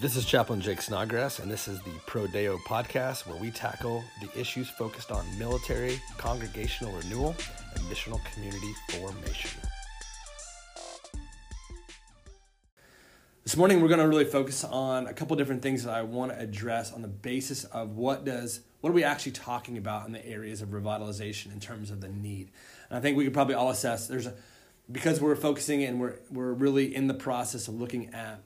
This 0.00 0.14
is 0.14 0.24
Chaplain 0.24 0.60
Jake 0.60 0.80
Snodgrass, 0.80 1.40
and 1.40 1.50
this 1.50 1.66
is 1.66 1.80
the 1.82 1.90
Pro 2.06 2.28
Deo 2.28 2.56
podcast 2.58 3.26
where 3.26 3.36
we 3.36 3.50
tackle 3.50 4.04
the 4.22 4.40
issues 4.40 4.70
focused 4.70 5.10
on 5.10 5.26
military, 5.40 6.00
congregational 6.18 6.92
renewal, 6.92 7.34
and 7.74 7.84
missional 7.86 8.24
community 8.32 8.72
formation. 8.90 9.60
This 13.42 13.56
morning, 13.56 13.80
we're 13.80 13.88
going 13.88 13.98
to 13.98 14.06
really 14.06 14.24
focus 14.24 14.62
on 14.62 15.08
a 15.08 15.12
couple 15.12 15.34
different 15.34 15.62
things 15.62 15.82
that 15.82 15.92
I 15.92 16.02
want 16.02 16.30
to 16.30 16.38
address 16.38 16.92
on 16.92 17.02
the 17.02 17.08
basis 17.08 17.64
of 17.64 17.96
what 17.96 18.24
does 18.24 18.60
what 18.80 18.90
are 18.90 18.92
we 18.92 19.02
actually 19.02 19.32
talking 19.32 19.78
about 19.78 20.06
in 20.06 20.12
the 20.12 20.24
areas 20.24 20.62
of 20.62 20.68
revitalization 20.68 21.52
in 21.52 21.58
terms 21.58 21.90
of 21.90 22.00
the 22.00 22.08
need. 22.08 22.52
And 22.88 22.96
I 22.96 23.00
think 23.00 23.16
we 23.16 23.24
could 23.24 23.34
probably 23.34 23.56
all 23.56 23.70
assess 23.70 24.06
there's 24.06 24.28
a 24.28 24.34
because 24.92 25.20
we're 25.20 25.34
focusing 25.34 25.82
and 25.82 26.00
we're 26.00 26.20
we're 26.30 26.52
really 26.52 26.94
in 26.94 27.08
the 27.08 27.14
process 27.14 27.66
of 27.66 27.74
looking 27.74 28.14
at 28.14 28.44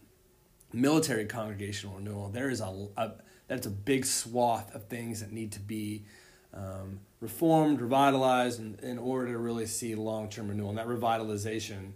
military 0.73 1.27
congregational 1.27 1.97
renewal, 1.97 2.29
there 2.29 2.51
is 2.51 2.61
a, 2.61 2.89
a 2.97 3.13
that's 3.49 3.67
a 3.67 3.71
big 3.71 4.07
swath 4.07 4.75
of 4.75 4.85
things 4.85 5.21
that 5.21 5.33
need 5.33 5.53
to 5.53 5.61
be 5.61 6.05
um, 6.55 7.01
reformed, 7.21 7.81
revitalized, 7.81 8.61
in, 8.61 8.79
in 8.83 8.99
order 8.99 9.33
to 9.33 9.39
really 9.39 9.67
see 9.67 9.95
long 9.95 10.29
term 10.29 10.49
renewal. 10.49 10.71
And 10.71 10.79
that 10.79 10.87
revitalization 10.87 11.93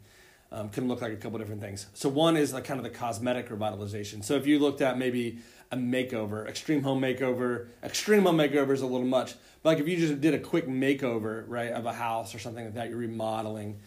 um, 0.52 0.68
can 0.70 0.88
look 0.88 1.02
like 1.02 1.12
a 1.12 1.16
couple 1.16 1.38
different 1.38 1.60
things. 1.60 1.86
So 1.94 2.08
one 2.08 2.36
is 2.36 2.52
like 2.52 2.64
kind 2.64 2.78
of 2.78 2.84
the 2.84 2.90
cosmetic 2.90 3.48
revitalization. 3.48 4.24
So 4.24 4.34
if 4.34 4.46
you 4.46 4.58
looked 4.58 4.80
at 4.80 4.98
maybe 4.98 5.38
a 5.72 5.76
makeover, 5.76 6.46
extreme 6.48 6.82
home 6.82 7.00
makeover, 7.00 7.68
extreme 7.82 8.22
home 8.22 8.38
makeover 8.38 8.72
is 8.72 8.82
a 8.82 8.86
little 8.86 9.06
much. 9.06 9.34
But 9.62 9.70
like 9.70 9.78
if 9.78 9.88
you 9.88 9.96
just 9.96 10.20
did 10.20 10.34
a 10.34 10.38
quick 10.38 10.68
makeover, 10.68 11.44
right, 11.48 11.72
of 11.72 11.86
a 11.86 11.92
house 11.92 12.34
or 12.34 12.38
something 12.38 12.64
like 12.64 12.74
that, 12.74 12.88
you're 12.88 12.98
remodeling 12.98 13.80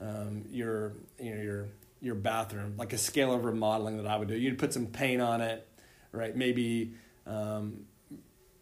um, 0.00 0.44
your 0.50 0.92
you 1.18 1.34
know 1.34 1.42
your 1.42 1.68
your 2.00 2.14
bathroom, 2.14 2.74
like 2.76 2.92
a 2.92 2.98
scale 2.98 3.32
of 3.32 3.44
remodeling 3.44 3.96
that 3.96 4.06
I 4.06 4.16
would 4.16 4.28
do. 4.28 4.36
You'd 4.36 4.58
put 4.58 4.72
some 4.72 4.86
paint 4.86 5.20
on 5.20 5.40
it, 5.40 5.66
right? 6.12 6.34
Maybe 6.34 6.94
um, 7.26 7.86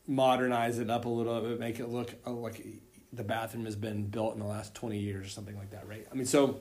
modernize 0.07 0.79
it 0.79 0.91
up 0.91 1.05
a 1.05 1.09
little 1.09 1.41
bit, 1.41 1.61
make 1.61 1.81
it 1.81 1.89
look 1.89 2.15
uh, 2.27 2.31
like 2.31 2.65
the 3.13 3.25
bathroom 3.25 3.65
has 3.65 3.77
been 3.77 4.07
built 4.07 4.35
in 4.35 4.41
the 4.41 4.47
last 4.47 4.75
20 4.75 4.99
years 4.99 5.27
or 5.27 5.29
something 5.29 5.57
like 5.57 5.71
that, 5.71 5.89
right? 5.89 6.07
I 6.11 6.15
mean, 6.15 6.27
so 6.27 6.61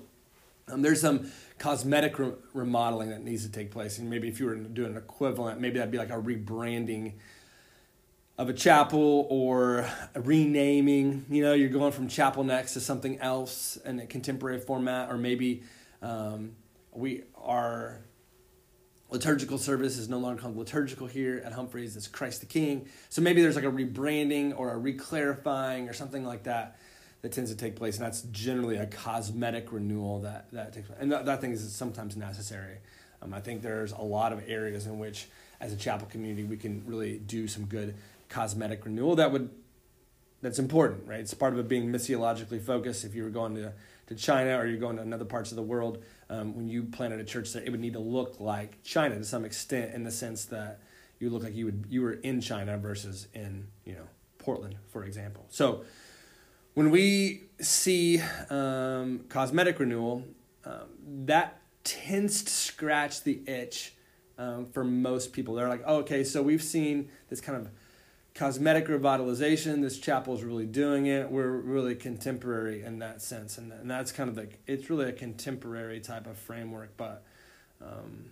um, 0.72 0.82
there's 0.82 1.02
some 1.02 1.32
cosmetic 1.60 2.18
re- 2.20 2.34
remodeling 2.54 3.10
that 3.10 3.24
needs 3.24 3.46
to 3.46 3.52
take 3.52 3.72
place. 3.72 3.98
And 4.00 4.10
maybe 4.10 4.28
if 4.28 4.40
you 4.40 4.48
were 4.48 4.56
doing 4.56 4.92
an 4.92 4.98
equivalent, 4.98 5.60
maybe 5.60 5.78
that'd 5.78 5.92
be 5.92 5.98
like 5.98 6.10
a 6.10 6.22
rebranding 6.22 7.14
of 8.38 8.50
a 8.50 8.54
chapel 8.54 9.28
or 9.30 9.88
a 10.14 10.22
renaming. 10.22 11.26
You 11.30 11.44
know, 11.44 11.54
you're 11.54 11.70
going 11.70 11.92
from 11.92 12.08
Chapel 12.08 12.44
Next 12.44 12.74
to 12.74 12.82
something 12.82 13.20
else 13.20 13.78
in 13.86 14.00
a 14.00 14.06
contemporary 14.06 14.60
format, 14.60 15.10
or 15.10 15.18
maybe 15.18 15.64
um, 16.02 16.56
we 16.96 17.24
our 17.36 18.02
liturgical 19.10 19.58
service 19.58 19.98
is 19.98 20.10
no 20.10 20.18
longer 20.18 20.42
called 20.42 20.58
liturgical 20.58 21.08
here 21.08 21.42
at 21.46 21.54
Humphreys. 21.54 21.96
It's 21.96 22.08
Christ 22.08 22.42
the 22.42 22.48
King. 22.48 22.88
So 23.10 23.22
maybe 23.22 23.42
there's 23.42 23.56
like 23.56 23.66
a 23.66 23.72
rebranding 23.72 24.58
or 24.58 24.74
a 24.74 24.78
reclarifying 24.78 25.90
or 25.90 25.94
something 25.94 26.26
like 26.26 26.44
that 26.44 26.78
that 27.22 27.32
tends 27.32 27.50
to 27.50 27.58
take 27.58 27.76
place, 27.76 27.98
and 27.98 28.06
that's 28.06 28.22
generally 28.24 28.78
a 28.78 28.86
cosmetic 28.86 29.72
renewal 29.72 30.22
that 30.22 30.52
that 30.52 30.74
takes 30.74 30.88
place. 30.88 31.00
And 31.02 31.12
that, 31.12 31.26
that 31.26 31.42
thing 31.42 31.52
is 31.52 31.74
sometimes 31.74 32.16
necessary. 32.16 32.78
Um, 33.22 33.34
I 33.34 33.40
think 33.40 33.62
there's 33.62 33.92
a 33.92 34.02
lot 34.02 34.34
of 34.34 34.44
areas 34.48 34.86
in 34.86 35.00
which, 35.00 35.28
as 35.60 35.74
a 35.74 35.78
chapel 35.78 36.08
community, 36.08 36.44
we 36.44 36.58
can 36.58 36.84
really 36.86 37.18
do 37.18 37.48
some 37.48 37.66
good 37.66 37.96
cosmetic 38.30 38.86
renewal 38.86 39.16
that 39.16 39.32
would 39.32 39.50
that's 40.42 40.60
important, 40.60 41.08
right? 41.08 41.22
It's 41.22 41.34
part 41.34 41.54
of 41.54 41.60
it 41.60 41.68
being 41.68 41.92
missiologically 41.92 42.62
focused. 42.62 43.04
If 43.04 43.16
you 43.16 43.24
were 43.24 43.30
going 43.30 43.56
to 43.56 43.74
to 44.08 44.16
China 44.16 44.58
or 44.58 44.66
you're 44.66 44.80
going 44.80 44.98
to 44.98 45.02
another 45.02 45.26
parts 45.26 45.52
of 45.52 45.56
the 45.56 45.64
world, 45.64 46.04
um, 46.30 46.56
when 46.56 46.68
you 46.68 46.84
planted 46.84 47.20
a 47.20 47.24
church 47.24 47.54
there, 47.54 47.64
it 47.64 47.70
would 47.70 47.80
need 47.80 47.94
to 47.94 48.00
look 48.00 48.40
like 48.40 48.82
China 48.84 49.16
to 49.18 49.24
some 49.24 49.46
extent, 49.46 49.94
in 49.94 50.04
the 50.04 50.12
sense 50.12 50.46
that 50.46 50.80
you 51.20 51.30
look 51.30 51.44
like 51.44 51.56
you 51.56 51.66
would 51.66 51.86
you 51.90 52.02
were 52.02 52.14
in 52.14 52.42
China 52.42 52.78
versus 52.78 53.28
in 53.34 53.68
you 53.86 53.94
know 53.94 54.08
Portland, 54.38 54.76
for 54.90 55.04
example. 55.04 55.46
So 55.50 55.84
when 56.74 56.92
we 56.92 57.44
see 57.60 58.22
um, 58.50 59.26
cosmetic 59.30 59.80
renewal, 59.80 60.24
um, 60.66 60.90
that 61.26 61.62
tends 61.84 62.44
to 62.44 62.52
scratch 62.52 63.24
the 63.24 63.40
itch 63.48 63.94
um, 64.38 64.68
for 64.72 64.84
most 64.84 65.32
people. 65.32 65.56
They're 65.56 65.70
like, 65.70 65.84
oh, 65.86 65.98
okay, 65.98 66.24
so 66.24 66.42
we've 66.42 66.64
seen 66.64 67.10
this 67.30 67.40
kind 67.40 67.58
of 67.58 67.70
cosmetic 68.36 68.88
revitalization. 68.88 69.82
This 69.82 69.98
chapel 69.98 70.36
is 70.36 70.44
really 70.44 70.66
doing 70.66 71.08
it. 71.08 71.32
We're 71.32 71.50
really 71.50 71.96
contemporary 71.96 72.84
in 72.84 73.00
that 73.00 73.22
sense, 73.22 73.58
and 73.58 73.72
and 73.72 73.90
that's 73.90 74.12
kind 74.12 74.30
of 74.30 74.38
like 74.38 74.60
it's 74.68 74.90
really 74.90 75.10
a 75.10 75.14
contemporary 75.14 76.02
type 76.02 76.28
of 76.28 76.38
framework. 76.38 76.96
But, 76.98 77.24
um, 77.82 78.26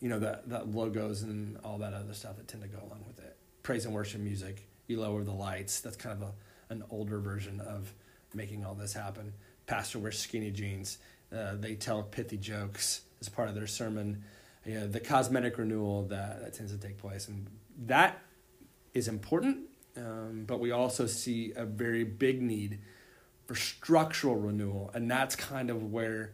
you 0.00 0.08
know, 0.08 0.18
that 0.18 0.48
that 0.48 0.74
logos 0.74 1.22
and 1.22 1.58
all 1.62 1.78
that 1.78 1.92
other 1.92 2.14
stuff 2.14 2.36
that 2.38 2.48
tend 2.48 2.62
to 2.62 2.68
go 2.68 2.78
along 2.78 3.04
with 3.06 3.20
it. 3.20 3.36
Praise 3.62 3.84
and 3.84 3.94
worship 3.94 4.20
music. 4.20 4.66
You 4.88 5.00
lower 5.00 5.22
the 5.22 5.32
lights. 5.32 5.80
That's 5.80 5.96
kind 5.96 6.20
of 6.20 6.28
a 6.28 6.32
an 6.70 6.82
older 6.90 7.20
version 7.20 7.60
of 7.60 7.92
making 8.34 8.64
all 8.64 8.74
this 8.74 8.92
happen. 8.92 9.32
Pastor 9.66 9.98
wears 9.98 10.18
skinny 10.18 10.50
jeans. 10.50 10.98
Uh, 11.32 11.54
they 11.54 11.74
tell 11.74 12.02
pithy 12.02 12.36
jokes 12.36 13.02
as 13.20 13.28
part 13.28 13.48
of 13.48 13.54
their 13.54 13.66
sermon. 13.66 14.24
Yeah, 14.64 14.86
the 14.86 14.98
cosmetic 14.98 15.58
renewal 15.58 16.02
that, 16.06 16.42
that 16.42 16.54
tends 16.54 16.72
to 16.72 16.78
take 16.78 16.98
place, 16.98 17.28
and 17.28 17.46
that 17.86 18.20
is 18.96 19.08
important, 19.08 19.58
um, 19.98 20.44
but 20.46 20.58
we 20.58 20.70
also 20.70 21.06
see 21.06 21.52
a 21.54 21.66
very 21.66 22.02
big 22.02 22.40
need 22.40 22.78
for 23.44 23.54
structural 23.54 24.36
renewal, 24.36 24.90
and 24.94 25.10
that's 25.10 25.36
kind 25.36 25.68
of 25.68 25.92
where 25.92 26.32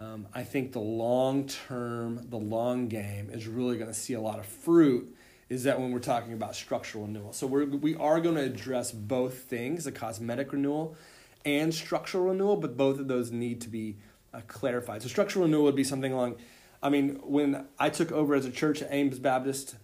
um, 0.00 0.26
I 0.34 0.42
think 0.42 0.72
the 0.72 0.80
long 0.80 1.46
term, 1.46 2.26
the 2.28 2.36
long 2.36 2.88
game 2.88 3.30
is 3.30 3.46
really 3.46 3.76
going 3.76 3.90
to 3.90 3.94
see 3.94 4.14
a 4.14 4.20
lot 4.20 4.40
of 4.40 4.46
fruit. 4.46 5.14
Is 5.48 5.64
that 5.64 5.80
when 5.80 5.92
we're 5.92 6.00
talking 6.00 6.32
about 6.32 6.56
structural 6.56 7.06
renewal? 7.06 7.32
So 7.32 7.46
we're 7.46 7.64
we 7.64 7.94
are 7.94 8.20
going 8.20 8.34
to 8.34 8.42
address 8.42 8.90
both 8.90 9.34
things, 9.38 9.84
the 9.84 9.92
cosmetic 9.92 10.52
renewal 10.52 10.96
and 11.44 11.72
structural 11.72 12.24
renewal, 12.24 12.56
but 12.56 12.76
both 12.76 12.98
of 12.98 13.06
those 13.06 13.30
need 13.30 13.60
to 13.62 13.68
be 13.68 13.98
uh, 14.34 14.40
clarified. 14.48 15.02
So 15.02 15.08
structural 15.08 15.44
renewal 15.44 15.64
would 15.64 15.76
be 15.76 15.84
something 15.84 16.12
along. 16.12 16.36
I 16.82 16.88
mean, 16.88 17.20
when 17.22 17.66
I 17.78 17.88
took 17.88 18.10
over 18.10 18.34
as 18.34 18.46
a 18.46 18.50
church 18.50 18.82
at 18.82 18.92
Ames 18.92 19.18
Baptist 19.18 19.76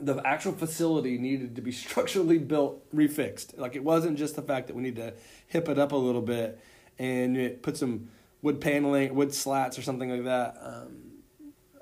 the 0.00 0.20
actual 0.24 0.52
facility 0.52 1.18
needed 1.18 1.56
to 1.56 1.62
be 1.62 1.72
structurally 1.84 2.38
built, 2.38 2.88
refixed. 2.94 3.58
Like 3.58 3.76
it 3.76 3.84
wasn't 3.84 4.18
just 4.18 4.36
the 4.36 4.42
fact 4.42 4.68
that 4.68 4.76
we 4.76 4.82
need 4.82 4.96
to 4.96 5.14
hip 5.46 5.68
it 5.68 5.78
up 5.78 5.92
a 5.92 5.96
little 5.96 6.22
bit 6.22 6.58
and 6.98 7.62
put 7.62 7.76
some 7.76 8.08
wood 8.42 8.60
paneling, 8.60 9.14
wood 9.14 9.34
slats, 9.34 9.78
or 9.78 9.82
something 9.82 10.10
like 10.10 10.24
that 10.24 10.56
um, 10.60 10.96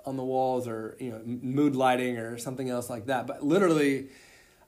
on 0.04 0.16
the 0.16 0.24
walls, 0.24 0.68
or 0.68 0.96
you 1.00 1.10
know, 1.10 1.20
mood 1.24 1.76
lighting, 1.76 2.18
or 2.18 2.38
something 2.38 2.68
else 2.68 2.90
like 2.90 3.06
that. 3.06 3.26
But 3.26 3.42
literally, 3.42 4.08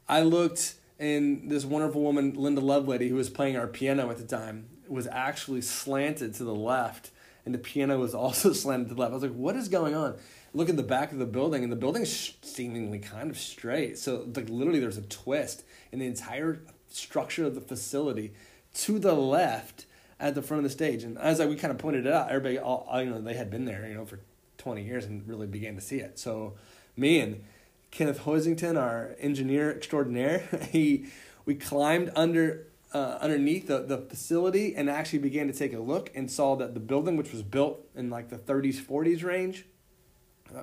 I 0.09 0.23
looked, 0.23 0.75
and 0.99 1.51
this 1.51 1.65
wonderful 1.65 2.03
woman, 2.03 2.35
Linda 2.35 2.61
Lovelady, 2.61 3.09
who 3.09 3.17
was 3.17 3.31
playing 3.31 3.57
our 3.57 3.67
piano 3.67 4.11
at 4.11 4.19
the 4.19 4.25
time, 4.25 4.69
was 4.89 5.07
actually 5.07 5.61
slanted 5.61 6.35
to 6.35 6.45
the 6.45 6.55
left, 6.55 7.11
and 7.45 7.55
the 7.55 7.59
piano 7.59 7.99
was 7.99 8.15
also 8.15 8.53
slanted 8.53 8.89
to 8.89 8.95
the 8.95 9.01
left. 9.01 9.13
I 9.13 9.15
was 9.15 9.23
like, 9.23 9.35
"What 9.35 9.57
is 9.57 9.69
going 9.69 9.95
on?" 9.95 10.17
Look 10.55 10.69
at 10.69 10.77
the 10.77 10.83
back 10.83 11.13
of 11.13 11.19
the 11.19 11.27
building, 11.27 11.63
and 11.63 11.71
the 11.71 11.77
building's 11.77 12.35
seemingly 12.43 12.99
kind 12.99 13.31
of 13.31 13.39
straight. 13.39 13.99
So, 13.99 14.29
like, 14.35 14.49
literally, 14.49 14.81
there's 14.81 14.99
a 14.99 15.03
twist 15.03 15.65
in 15.93 15.99
the 15.99 16.07
entire 16.07 16.61
structure 16.89 17.45
of 17.45 17.55
the 17.55 17.61
facility 17.61 18.33
to 18.75 18.99
the 18.99 19.15
left 19.15 19.87
at 20.21 20.35
the 20.35 20.43
front 20.43 20.59
of 20.59 20.65
the 20.65 20.71
stage. 20.71 21.05
And 21.05 21.19
as 21.19 21.41
I, 21.41 21.47
we 21.47 21.57
kind 21.57 21.71
of 21.71 21.79
pointed 21.79 22.07
it 22.07 22.13
out, 22.13 22.29
everybody, 22.29 22.59
all, 22.59 22.89
you 23.01 23.11
know, 23.11 23.21
they 23.21 23.35
had 23.35 23.51
been 23.51 23.65
there, 23.65 23.87
you 23.87 23.95
know, 23.95 24.05
for 24.05 24.21
20 24.59 24.83
years 24.83 25.05
and 25.05 25.27
really 25.29 25.47
began 25.47 25.75
to 25.75 25.81
see 25.81 25.99
it. 25.99 26.19
So, 26.19 26.55
me 26.97 27.21
and 27.21 27.45
Kenneth 27.91 28.21
Hoisington, 28.21 28.81
our 28.81 29.15
engineer 29.19 29.71
extraordinaire, 29.75 30.49
he 30.71 31.07
we 31.45 31.55
climbed 31.55 32.11
under 32.15 32.67
uh, 32.93 33.19
underneath 33.21 33.69
the, 33.69 33.81
the 33.81 33.99
facility 33.99 34.75
and 34.75 34.89
actually 34.89 35.19
began 35.19 35.47
to 35.47 35.53
take 35.53 35.73
a 35.73 35.79
look 35.79 36.11
and 36.15 36.31
saw 36.31 36.57
that 36.57 36.75
the 36.75 36.81
building, 36.81 37.17
which 37.17 37.33
was 37.33 37.43
built 37.43 37.87
in 37.95 38.11
like 38.11 38.29
the 38.29 38.39
30s, 38.39 38.81
40s 38.81 39.25
range, 39.25 39.67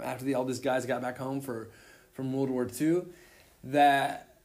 after 0.04 0.26
the 0.26 0.42
these 0.44 0.60
guys 0.60 0.86
got 0.86 1.02
back 1.02 1.18
home 1.18 1.42
for 1.42 1.70
from 2.14 2.32
World 2.34 2.50
War 2.50 2.68
II, 2.80 3.04
that 3.64 4.36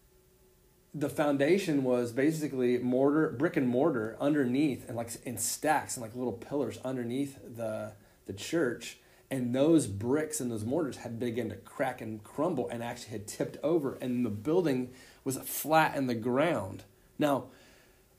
the 0.93 1.09
foundation 1.09 1.85
was 1.85 2.13
basically 2.13 2.79
mortar, 2.79 3.31
brick 3.31 3.57
and 3.57 3.69
mortar 3.69 4.17
underneath, 4.21 4.89
and 4.89 4.97
like 4.97 5.11
in 5.25 5.39
stacks 5.39 5.97
and 5.97 6.03
like 6.03 6.17
little 6.17 6.33
pillars 6.33 6.79
underneath 6.85 7.39
the 7.57 7.93
the 8.27 8.33
church. 8.33 8.99
And 9.33 9.55
those 9.55 9.87
bricks 9.87 10.41
and 10.41 10.51
those 10.51 10.65
mortars 10.65 10.99
had 10.99 11.21
begun 11.21 11.51
to 11.51 11.57
crack 11.57 12.01
and 12.01 12.23
crumble, 12.25 12.69
and 12.69 12.83
actually 12.83 13.13
had 13.13 13.29
tipped 13.29 13.57
over, 13.63 13.95
and 14.01 14.27
the 14.27 14.31
building 14.31 14.91
was 15.23 15.37
flat 15.39 15.95
in 15.95 16.09
the 16.09 16.17
ground. 16.17 16.83
Now, 17.17 17.45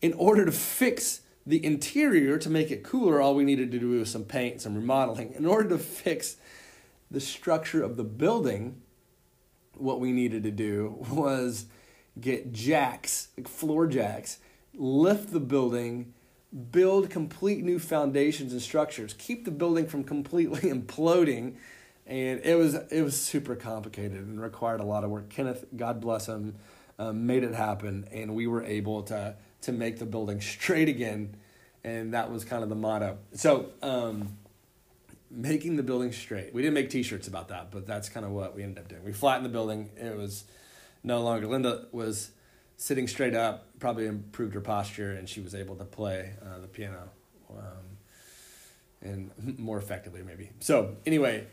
in 0.01 0.13
order 0.13 0.45
to 0.45 0.51
fix 0.53 1.21
the 1.45 1.63
interior 1.65 2.38
to 2.38 2.50
make 2.50 2.71
it 2.71 2.83
cooler, 2.83 3.19
all 3.19 3.35
we 3.35 3.44
needed 3.44 3.71
to 3.71 3.79
do 3.79 3.89
was 3.89 4.09
some 4.09 4.24
paint, 4.24 4.62
some 4.62 4.75
remodeling. 4.75 5.33
In 5.33 5.45
order 5.45 5.69
to 5.69 5.77
fix 5.77 6.38
the 7.11 7.19
structure 7.19 7.83
of 7.83 7.97
the 7.97 8.03
building, 8.03 8.81
what 9.75 9.99
we 9.99 10.11
needed 10.11 10.43
to 10.43 10.51
do 10.51 11.05
was 11.11 11.65
get 12.19 12.51
jacks, 12.51 13.27
like 13.37 13.47
floor 13.47 13.85
jacks, 13.85 14.39
lift 14.73 15.31
the 15.31 15.39
building, 15.39 16.13
build 16.71 17.09
complete 17.09 17.63
new 17.63 17.77
foundations 17.77 18.51
and 18.51 18.61
structures, 18.61 19.13
keep 19.13 19.45
the 19.45 19.51
building 19.51 19.85
from 19.85 20.03
completely 20.03 20.61
imploding 20.71 21.55
and 22.11 22.41
it 22.43 22.55
was 22.55 22.75
it 22.75 23.01
was 23.01 23.19
super 23.19 23.55
complicated 23.55 24.17
and 24.17 24.41
required 24.41 24.81
a 24.81 24.83
lot 24.83 25.03
of 25.03 25.09
work. 25.09 25.29
Kenneth, 25.29 25.65
God 25.75 26.01
bless 26.01 26.27
him, 26.27 26.55
um, 26.99 27.25
made 27.25 27.43
it 27.43 27.53
happen, 27.53 28.05
and 28.11 28.35
we 28.35 28.47
were 28.47 28.63
able 28.63 29.03
to 29.03 29.35
to 29.61 29.71
make 29.71 29.97
the 29.97 30.05
building 30.05 30.41
straight 30.41 30.89
again, 30.89 31.35
and 31.83 32.13
that 32.13 32.29
was 32.31 32.43
kind 32.43 32.63
of 32.63 32.69
the 32.69 32.75
motto. 32.75 33.17
So. 33.33 33.71
Um, 33.81 34.37
making 35.31 35.77
the 35.77 35.83
building 35.83 36.11
straight. 36.11 36.53
We 36.53 36.61
didn't 36.61 36.73
make 36.73 36.89
T-shirts 36.89 37.27
about 37.27 37.47
that, 37.47 37.71
but 37.71 37.87
that's 37.87 38.09
kind 38.09 38.25
of 38.25 38.31
what 38.31 38.55
we 38.55 38.63
ended 38.63 38.79
up 38.79 38.89
doing. 38.89 39.03
We 39.03 39.13
flattened 39.13 39.45
the 39.45 39.49
building. 39.49 39.89
It 39.95 40.15
was 40.15 40.43
no 41.03 41.21
longer. 41.21 41.47
Linda 41.47 41.85
was 41.91 42.31
sitting 42.77 43.07
straight 43.07 43.35
up, 43.35 43.67
probably 43.79 44.07
improved 44.07 44.53
her 44.53 44.61
posture, 44.61 45.11
and 45.13 45.29
she 45.29 45.39
was 45.39 45.55
able 45.55 45.75
to 45.75 45.85
play 45.85 46.33
uh, 46.43 46.59
the 46.59 46.67
piano, 46.67 47.09
um, 47.49 47.97
and 49.01 49.31
more 49.59 49.77
effectively 49.77 50.21
maybe. 50.23 50.49
So 50.59 50.97
anyway, 51.05 51.47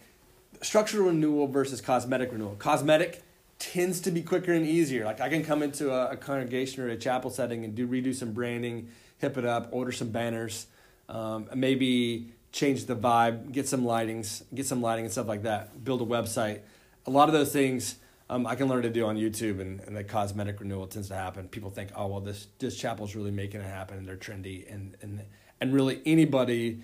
structural 0.62 1.06
renewal 1.06 1.46
versus 1.46 1.80
cosmetic 1.80 2.32
renewal. 2.32 2.56
Cosmetic 2.56 3.22
tends 3.58 4.00
to 4.00 4.10
be 4.10 4.22
quicker 4.22 4.52
and 4.52 4.66
easier. 4.66 5.04
Like 5.04 5.20
I 5.20 5.28
can 5.28 5.44
come 5.44 5.62
into 5.62 5.92
a, 5.92 6.12
a 6.12 6.16
congregation 6.16 6.82
or 6.82 6.88
a 6.88 6.96
chapel 6.96 7.30
setting 7.30 7.64
and 7.64 7.74
do 7.74 7.86
redo 7.86 8.14
some 8.14 8.32
branding, 8.32 8.88
hip 9.18 9.36
it 9.36 9.44
up, 9.44 9.68
order 9.72 9.92
some 9.92 10.10
banners, 10.10 10.66
um, 11.08 11.48
maybe 11.54 12.32
change 12.52 12.86
the 12.86 12.96
vibe, 12.96 13.52
get 13.52 13.68
some 13.68 13.82
lightings, 13.82 14.42
get 14.54 14.66
some 14.66 14.82
lighting 14.82 15.04
and 15.04 15.12
stuff 15.12 15.28
like 15.28 15.42
that. 15.42 15.84
Build 15.84 16.02
a 16.02 16.06
website. 16.06 16.60
A 17.06 17.10
lot 17.10 17.28
of 17.28 17.34
those 17.34 17.52
things 17.52 17.96
um, 18.30 18.46
I 18.46 18.54
can 18.54 18.68
learn 18.68 18.82
to 18.82 18.90
do 18.90 19.06
on 19.06 19.16
YouTube, 19.16 19.60
and, 19.60 19.80
and 19.80 19.96
the 19.96 20.04
cosmetic 20.04 20.60
renewal 20.60 20.86
tends 20.86 21.08
to 21.08 21.14
happen. 21.14 21.48
People 21.48 21.70
think, 21.70 21.90
oh 21.96 22.08
well, 22.08 22.20
this 22.20 22.46
this 22.58 22.76
chapel's 22.76 23.14
really 23.14 23.30
making 23.30 23.60
it 23.60 23.66
happen, 23.66 23.98
and 23.98 24.06
they're 24.06 24.16
trendy, 24.16 24.70
and 24.72 24.96
and 25.00 25.22
and 25.60 25.72
really 25.72 26.00
anybody 26.04 26.82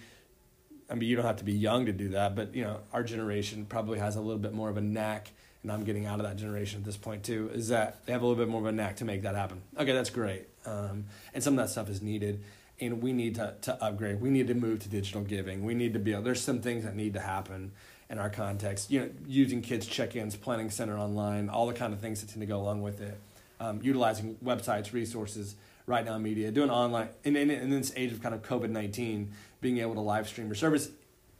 I 0.90 0.94
mean, 0.94 1.08
you 1.08 1.16
don't 1.16 1.24
have 1.24 1.36
to 1.36 1.44
be 1.44 1.52
young 1.52 1.86
to 1.86 1.92
do 1.92 2.10
that, 2.10 2.34
but 2.34 2.54
you 2.54 2.62
know, 2.62 2.80
our 2.92 3.02
generation 3.02 3.66
probably 3.66 3.98
has 3.98 4.16
a 4.16 4.20
little 4.20 4.38
bit 4.38 4.52
more 4.52 4.68
of 4.68 4.76
a 4.76 4.80
knack, 4.80 5.32
and 5.62 5.72
I'm 5.72 5.84
getting 5.84 6.06
out 6.06 6.20
of 6.20 6.26
that 6.26 6.36
generation 6.36 6.80
at 6.80 6.84
this 6.84 6.96
point 6.96 7.24
too. 7.24 7.50
Is 7.52 7.68
that 7.68 8.04
they 8.06 8.12
have 8.12 8.22
a 8.22 8.26
little 8.26 8.42
bit 8.42 8.50
more 8.50 8.60
of 8.60 8.66
a 8.66 8.72
knack 8.72 8.96
to 8.96 9.04
make 9.04 9.22
that 9.22 9.34
happen? 9.34 9.62
Okay, 9.78 9.92
that's 9.92 10.10
great, 10.10 10.46
um, 10.66 11.06
and 11.32 11.42
some 11.42 11.58
of 11.58 11.64
that 11.64 11.70
stuff 11.70 11.88
is 11.88 12.02
needed, 12.02 12.42
and 12.80 13.02
we 13.02 13.12
need 13.12 13.34
to 13.36 13.54
to 13.62 13.84
upgrade. 13.84 14.20
We 14.20 14.30
need 14.30 14.48
to 14.48 14.54
move 14.54 14.80
to 14.80 14.88
digital 14.88 15.22
giving. 15.22 15.64
We 15.64 15.74
need 15.74 15.92
to 15.92 15.98
be. 15.98 16.12
There's 16.12 16.40
some 16.40 16.60
things 16.60 16.84
that 16.84 16.94
need 16.96 17.14
to 17.14 17.20
happen 17.20 17.72
in 18.10 18.18
our 18.18 18.30
context. 18.30 18.90
You 18.90 19.00
know, 19.00 19.10
using 19.26 19.62
kids 19.62 19.86
check-ins, 19.86 20.36
planning 20.36 20.70
center 20.70 20.98
online, 20.98 21.48
all 21.48 21.66
the 21.66 21.74
kind 21.74 21.92
of 21.92 22.00
things 22.00 22.20
that 22.20 22.28
tend 22.28 22.40
to 22.40 22.46
go 22.46 22.60
along 22.60 22.82
with 22.82 23.00
it. 23.00 23.18
Um, 23.60 23.80
utilizing 23.82 24.36
websites, 24.44 24.92
resources, 24.92 25.54
right 25.86 26.04
now 26.04 26.18
media, 26.18 26.50
doing 26.50 26.70
online 26.70 27.08
in, 27.22 27.36
in, 27.36 27.50
in 27.50 27.70
this 27.70 27.92
age 27.96 28.10
of 28.12 28.20
kind 28.20 28.34
of 28.34 28.42
COVID 28.42 28.70
nineteen 28.70 29.32
being 29.60 29.78
able 29.78 29.94
to 29.94 30.00
live 30.00 30.28
stream 30.28 30.48
your 30.48 30.56
service 30.56 30.90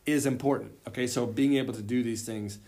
is 0.06 0.24
important. 0.24 0.72
Okay, 0.88 1.06
so 1.06 1.26
being 1.26 1.54
able 1.54 1.74
to 1.74 1.82
do 1.82 2.02
these 2.02 2.24
things 2.24 2.58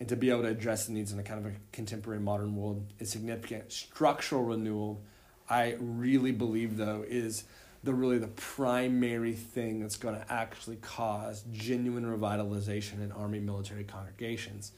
and 0.00 0.08
to 0.08 0.16
be 0.16 0.30
able 0.30 0.42
to 0.42 0.48
address 0.48 0.86
the 0.86 0.92
needs 0.92 1.12
in 1.12 1.18
a 1.18 1.22
kind 1.22 1.44
of 1.44 1.52
a 1.52 1.56
contemporary 1.70 2.20
modern 2.20 2.56
world 2.56 2.84
is 2.98 3.10
significant. 3.10 3.70
Structural 3.70 4.42
renewal, 4.42 5.02
I 5.48 5.76
really 5.78 6.32
believe 6.32 6.76
though, 6.76 7.04
is 7.06 7.44
the 7.84 7.94
really 7.94 8.18
the 8.18 8.28
primary 8.28 9.34
thing 9.34 9.80
that's 9.80 9.96
going 9.96 10.14
to 10.14 10.32
actually 10.32 10.76
cause 10.76 11.44
genuine 11.52 12.04
revitalization 12.04 13.02
in 13.02 13.12
army 13.12 13.40
military 13.40 13.84
congregations. 13.84 14.72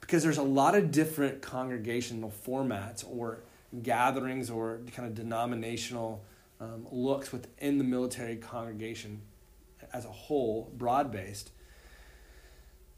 Because 0.00 0.24
there's 0.24 0.38
a 0.38 0.42
lot 0.42 0.74
of 0.74 0.90
different 0.90 1.40
congregational 1.40 2.32
formats 2.44 3.04
or 3.08 3.44
gatherings 3.82 4.50
or 4.50 4.80
kind 4.94 5.08
of 5.08 5.14
denominational 5.14 6.24
um, 6.60 6.86
looks 6.90 7.32
within 7.32 7.78
the 7.78 7.84
military 7.84 8.36
congregation 8.36 9.22
as 9.92 10.04
a 10.04 10.10
whole, 10.10 10.70
broad 10.76 11.12
based. 11.12 11.52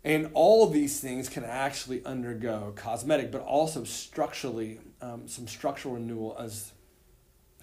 And 0.02 0.30
all 0.34 0.66
of 0.66 0.72
these 0.72 1.00
things 1.00 1.28
can 1.28 1.44
actually 1.44 2.04
undergo 2.04 2.72
cosmetic, 2.76 3.30
but 3.30 3.42
also 3.42 3.84
structurally, 3.84 4.80
um, 5.00 5.28
some 5.28 5.46
structural 5.46 5.94
renewal 5.94 6.36
as 6.38 6.72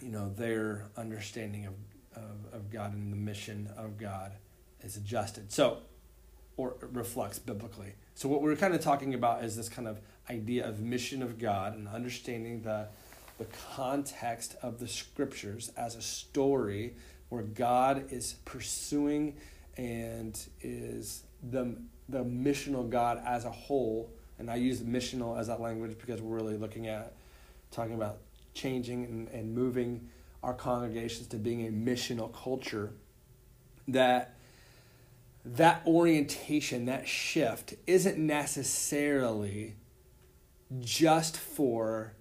you 0.01 0.09
know 0.09 0.29
their 0.29 0.89
understanding 0.97 1.65
of, 1.65 1.73
of, 2.15 2.53
of 2.53 2.69
God 2.71 2.93
and 2.93 3.11
the 3.11 3.17
mission 3.17 3.69
of 3.77 3.97
God 3.97 4.33
is 4.81 4.97
adjusted. 4.97 5.51
So, 5.51 5.79
or 6.57 6.75
reflects 6.81 7.39
biblically. 7.39 7.93
So, 8.15 8.29
what 8.29 8.41
we're 8.41 8.55
kind 8.55 8.73
of 8.73 8.81
talking 8.81 9.13
about 9.13 9.43
is 9.43 9.55
this 9.55 9.69
kind 9.69 9.87
of 9.87 9.99
idea 10.29 10.67
of 10.67 10.79
mission 10.79 11.21
of 11.21 11.39
God 11.39 11.75
and 11.75 11.87
understanding 11.87 12.61
the, 12.61 12.87
the 13.37 13.45
context 13.75 14.55
of 14.61 14.79
the 14.79 14.87
scriptures 14.87 15.71
as 15.77 15.95
a 15.95 16.01
story 16.01 16.95
where 17.29 17.43
God 17.43 18.11
is 18.11 18.33
pursuing 18.45 19.37
and 19.77 20.37
is 20.61 21.23
the, 21.49 21.75
the 22.09 22.23
missional 22.23 22.89
God 22.89 23.21
as 23.25 23.45
a 23.45 23.51
whole. 23.51 24.11
And 24.37 24.49
I 24.49 24.55
use 24.55 24.81
missional 24.81 25.39
as 25.39 25.47
that 25.47 25.61
language 25.61 25.97
because 25.99 26.21
we're 26.21 26.35
really 26.35 26.57
looking 26.57 26.87
at 26.87 27.13
talking 27.71 27.95
about 27.95 28.17
changing 28.53 29.05
and, 29.05 29.27
and 29.29 29.55
moving 29.55 30.09
our 30.43 30.53
congregations 30.53 31.27
to 31.27 31.37
being 31.37 31.67
a 31.67 31.71
missional 31.71 32.33
culture. 32.33 32.93
That 33.87 34.35
that 35.43 35.81
orientation, 35.87 36.85
that 36.85 37.07
shift, 37.07 37.73
isn't 37.87 38.17
necessarily 38.17 39.75
just 40.79 41.35
for 41.35 42.13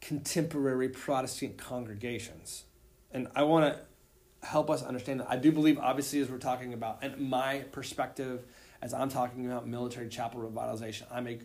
contemporary 0.00 0.88
Protestant 0.88 1.56
congregations. 1.56 2.64
And 3.12 3.28
I 3.36 3.44
want 3.44 3.72
to 3.72 4.46
help 4.46 4.68
us 4.68 4.82
understand 4.82 5.20
that. 5.20 5.30
I 5.30 5.36
do 5.36 5.52
believe, 5.52 5.78
obviously, 5.78 6.20
as 6.20 6.28
we're 6.28 6.38
talking 6.38 6.74
about, 6.74 6.98
and 7.02 7.18
my 7.18 7.60
perspective, 7.72 8.44
as 8.82 8.92
I'm 8.92 9.08
talking 9.08 9.46
about 9.46 9.66
military 9.66 10.08
chapel 10.08 10.40
revitalization, 10.40 11.04
I'm 11.10 11.26
a, 11.28 11.38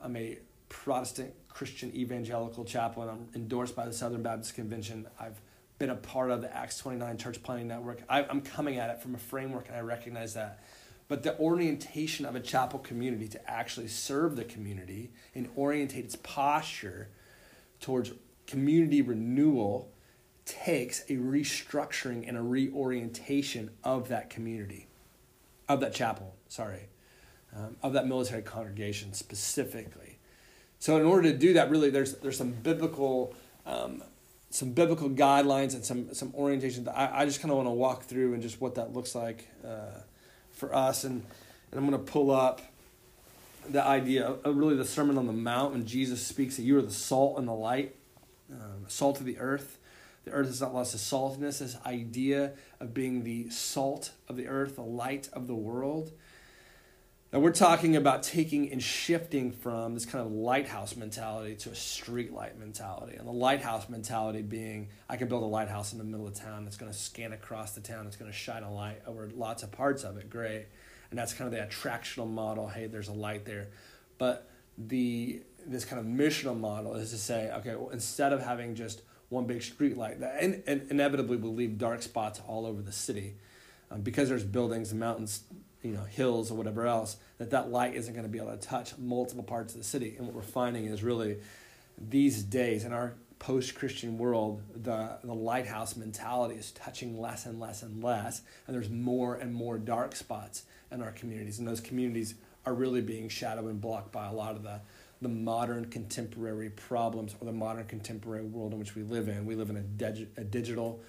I'm 0.00 0.16
a 0.16 0.38
Protestant 0.68 1.34
Christian 1.52 1.94
evangelical 1.94 2.64
chaplain. 2.64 3.08
I'm 3.08 3.28
endorsed 3.34 3.76
by 3.76 3.86
the 3.86 3.92
Southern 3.92 4.22
Baptist 4.22 4.54
Convention. 4.54 5.06
I've 5.18 5.40
been 5.78 5.90
a 5.90 5.96
part 5.96 6.30
of 6.30 6.42
the 6.42 6.54
Acts 6.54 6.78
29 6.78 7.16
Church 7.18 7.42
Planting 7.42 7.68
Network. 7.68 8.00
I, 8.08 8.24
I'm 8.24 8.40
coming 8.40 8.78
at 8.78 8.90
it 8.90 9.02
from 9.02 9.14
a 9.14 9.18
framework, 9.18 9.68
and 9.68 9.76
I 9.76 9.80
recognize 9.80 10.34
that. 10.34 10.62
But 11.08 11.22
the 11.22 11.36
orientation 11.38 12.24
of 12.24 12.36
a 12.36 12.40
chapel 12.40 12.78
community 12.78 13.26
to 13.28 13.50
actually 13.50 13.88
serve 13.88 14.36
the 14.36 14.44
community 14.44 15.10
and 15.34 15.48
orientate 15.56 16.04
its 16.04 16.16
posture 16.16 17.08
towards 17.80 18.12
community 18.46 19.02
renewal 19.02 19.92
takes 20.44 21.02
a 21.02 21.14
restructuring 21.14 22.28
and 22.28 22.36
a 22.36 22.42
reorientation 22.42 23.70
of 23.84 24.08
that 24.08 24.30
community, 24.30 24.88
of 25.68 25.80
that 25.80 25.94
chapel, 25.94 26.34
sorry, 26.48 26.88
um, 27.56 27.76
of 27.82 27.92
that 27.92 28.06
military 28.06 28.42
congregation 28.42 29.12
specifically. 29.12 30.09
So 30.80 30.96
in 30.96 31.04
order 31.04 31.30
to 31.30 31.36
do 31.36 31.52
that, 31.52 31.70
really, 31.70 31.90
there's 31.90 32.14
there's 32.16 32.38
some 32.38 32.50
biblical 32.50 33.34
um, 33.66 34.02
some 34.48 34.72
biblical 34.72 35.10
guidelines 35.10 35.74
and 35.74 35.84
some 35.84 36.12
some 36.14 36.34
orientation 36.34 36.84
that 36.84 36.98
I, 36.98 37.20
I 37.20 37.24
just 37.26 37.40
kind 37.40 37.50
of 37.50 37.58
want 37.58 37.68
to 37.68 37.72
walk 37.72 38.04
through 38.04 38.32
and 38.32 38.42
just 38.42 38.60
what 38.60 38.74
that 38.74 38.92
looks 38.92 39.14
like 39.14 39.46
uh, 39.64 40.00
for 40.52 40.74
us. 40.74 41.04
And 41.04 41.22
and 41.70 41.78
I'm 41.78 41.88
going 41.88 42.02
to 42.04 42.10
pull 42.10 42.30
up 42.30 42.62
the 43.68 43.84
idea 43.84 44.26
of 44.26 44.56
really 44.56 44.74
the 44.74 44.86
Sermon 44.86 45.18
on 45.18 45.26
the 45.26 45.34
Mount 45.34 45.72
when 45.72 45.86
Jesus 45.86 46.26
speaks 46.26 46.56
that 46.56 46.62
you 46.62 46.78
are 46.78 46.82
the 46.82 46.90
salt 46.90 47.38
and 47.38 47.46
the 47.46 47.52
light, 47.52 47.94
um, 48.50 48.86
salt 48.88 49.20
of 49.20 49.26
the 49.26 49.38
earth. 49.38 49.78
The 50.24 50.32
earth 50.32 50.48
has 50.48 50.60
not 50.60 50.74
lost 50.74 50.94
its 50.94 51.08
saltiness, 51.08 51.58
this 51.58 51.76
idea 51.86 52.52
of 52.80 52.92
being 52.92 53.22
the 53.22 53.50
salt 53.50 54.12
of 54.28 54.36
the 54.36 54.48
earth, 54.48 54.76
the 54.76 54.82
light 54.82 55.28
of 55.32 55.46
the 55.46 55.54
world. 55.54 56.12
Now, 57.32 57.38
we're 57.38 57.52
talking 57.52 57.94
about 57.94 58.24
taking 58.24 58.72
and 58.72 58.82
shifting 58.82 59.52
from 59.52 59.94
this 59.94 60.04
kind 60.04 60.26
of 60.26 60.32
lighthouse 60.32 60.96
mentality 60.96 61.54
to 61.56 61.70
a 61.70 61.76
street 61.76 62.32
light 62.32 62.58
mentality. 62.58 63.16
And 63.16 63.26
the 63.26 63.32
lighthouse 63.32 63.88
mentality 63.88 64.42
being 64.42 64.88
I 65.08 65.16
can 65.16 65.28
build 65.28 65.44
a 65.44 65.46
lighthouse 65.46 65.92
in 65.92 65.98
the 65.98 66.04
middle 66.04 66.26
of 66.26 66.34
town 66.34 66.64
that's 66.64 66.76
going 66.76 66.90
to 66.90 66.98
scan 66.98 67.32
across 67.32 67.72
the 67.72 67.80
town, 67.80 68.08
it's 68.08 68.16
going 68.16 68.30
to 68.30 68.36
shine 68.36 68.64
a 68.64 68.74
light 68.74 69.02
over 69.06 69.30
lots 69.32 69.62
of 69.62 69.70
parts 69.70 70.02
of 70.02 70.16
it. 70.16 70.28
Great. 70.28 70.66
And 71.10 71.18
that's 71.18 71.32
kind 71.32 71.52
of 71.52 71.56
the 71.56 71.64
attractional 71.64 72.28
model. 72.28 72.66
Hey, 72.66 72.88
there's 72.88 73.08
a 73.08 73.12
light 73.12 73.44
there. 73.44 73.68
But 74.18 74.50
the 74.76 75.42
this 75.64 75.84
kind 75.84 76.00
of 76.00 76.06
missional 76.06 76.58
model 76.58 76.96
is 76.96 77.10
to 77.10 77.18
say, 77.18 77.52
okay, 77.58 77.76
well, 77.76 77.90
instead 77.90 78.32
of 78.32 78.42
having 78.42 78.74
just 78.74 79.02
one 79.28 79.44
big 79.44 79.62
street 79.62 79.96
light 79.96 80.18
that 80.18 80.42
in, 80.42 80.64
in, 80.66 80.88
inevitably 80.90 81.36
will 81.36 81.54
leave 81.54 81.78
dark 81.78 82.02
spots 82.02 82.40
all 82.48 82.66
over 82.66 82.82
the 82.82 82.90
city 82.90 83.36
um, 83.90 84.00
because 84.00 84.28
there's 84.28 84.42
buildings 84.42 84.92
mountains 84.92 85.44
you 85.82 85.92
know 85.92 86.04
hills 86.04 86.50
or 86.50 86.54
whatever 86.54 86.86
else 86.86 87.16
that 87.38 87.50
that 87.50 87.70
light 87.70 87.94
isn't 87.94 88.14
going 88.14 88.24
to 88.24 88.30
be 88.30 88.38
able 88.38 88.50
to 88.50 88.56
touch 88.56 88.96
multiple 88.98 89.44
parts 89.44 89.74
of 89.74 89.80
the 89.80 89.84
city 89.84 90.14
and 90.16 90.26
what 90.26 90.34
we're 90.34 90.42
finding 90.42 90.86
is 90.86 91.02
really 91.02 91.38
these 91.98 92.42
days 92.42 92.84
in 92.84 92.92
our 92.92 93.14
post-christian 93.38 94.18
world 94.18 94.62
the, 94.74 95.18
the 95.24 95.34
lighthouse 95.34 95.96
mentality 95.96 96.54
is 96.54 96.70
touching 96.72 97.18
less 97.18 97.46
and 97.46 97.58
less 97.58 97.82
and 97.82 98.02
less 98.02 98.42
and 98.66 98.76
there's 98.76 98.90
more 98.90 99.34
and 99.34 99.54
more 99.54 99.78
dark 99.78 100.14
spots 100.14 100.64
in 100.90 101.02
our 101.02 101.12
communities 101.12 101.58
and 101.58 101.66
those 101.66 101.80
communities 101.80 102.34
are 102.66 102.74
really 102.74 103.00
being 103.00 103.28
shadowed 103.28 103.64
and 103.64 103.80
blocked 103.80 104.12
by 104.12 104.26
a 104.26 104.32
lot 104.32 104.54
of 104.54 104.62
the 104.62 104.80
the 105.22 105.28
modern 105.28 105.84
contemporary 105.86 106.70
problems 106.70 107.34
or 107.40 107.44
the 107.44 107.52
modern 107.52 107.84
contemporary 107.84 108.44
world 108.44 108.72
in 108.72 108.78
which 108.78 108.94
we 108.94 109.02
live 109.02 109.28
in. 109.28 109.44
We 109.44 109.54
live 109.54 109.70
in 109.70 109.76
a, 109.76 109.82
dig- 109.82 110.28
a 110.36 110.44
digital 110.44 111.00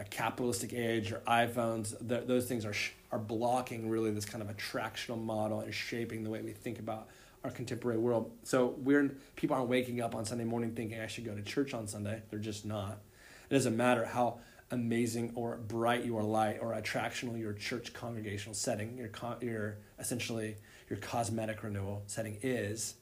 a 0.00 0.04
capitalistic 0.04 0.72
age 0.72 1.12
or 1.12 1.18
iPhones, 1.28 1.96
th- 2.08 2.26
those 2.26 2.46
things 2.46 2.64
are 2.64 2.72
sh- 2.72 2.92
are 3.12 3.18
blocking 3.18 3.88
really 3.88 4.10
this 4.10 4.24
kind 4.24 4.42
of 4.42 4.54
attractional 4.56 5.22
model 5.22 5.60
and 5.60 5.74
shaping 5.74 6.24
the 6.24 6.30
way 6.30 6.40
we 6.40 6.52
think 6.52 6.78
about 6.78 7.08
our 7.44 7.50
contemporary 7.50 7.98
world. 7.98 8.30
So 8.42 8.74
we're 8.78 9.14
people 9.36 9.56
aren't 9.56 9.68
waking 9.68 10.00
up 10.00 10.14
on 10.14 10.24
Sunday 10.24 10.44
morning 10.44 10.72
thinking 10.72 11.00
I 11.00 11.06
should 11.06 11.24
go 11.24 11.34
to 11.34 11.42
church 11.42 11.74
on 11.74 11.86
Sunday. 11.86 12.22
They're 12.30 12.38
just 12.38 12.64
not. 12.64 12.98
It 13.50 13.54
doesn't 13.54 13.76
matter 13.76 14.04
how 14.04 14.40
amazing 14.70 15.32
or 15.34 15.56
bright 15.56 16.04
your 16.04 16.22
light 16.22 16.58
or 16.60 16.72
attractional 16.72 17.38
your 17.38 17.52
church 17.52 17.92
congregational 17.92 18.54
setting, 18.54 18.96
your 18.96 19.10
your 19.42 19.76
essentially 19.98 20.56
your 20.88 20.98
cosmetic 20.98 21.62
renewal 21.62 22.02
setting 22.06 22.38
is. 22.42 22.94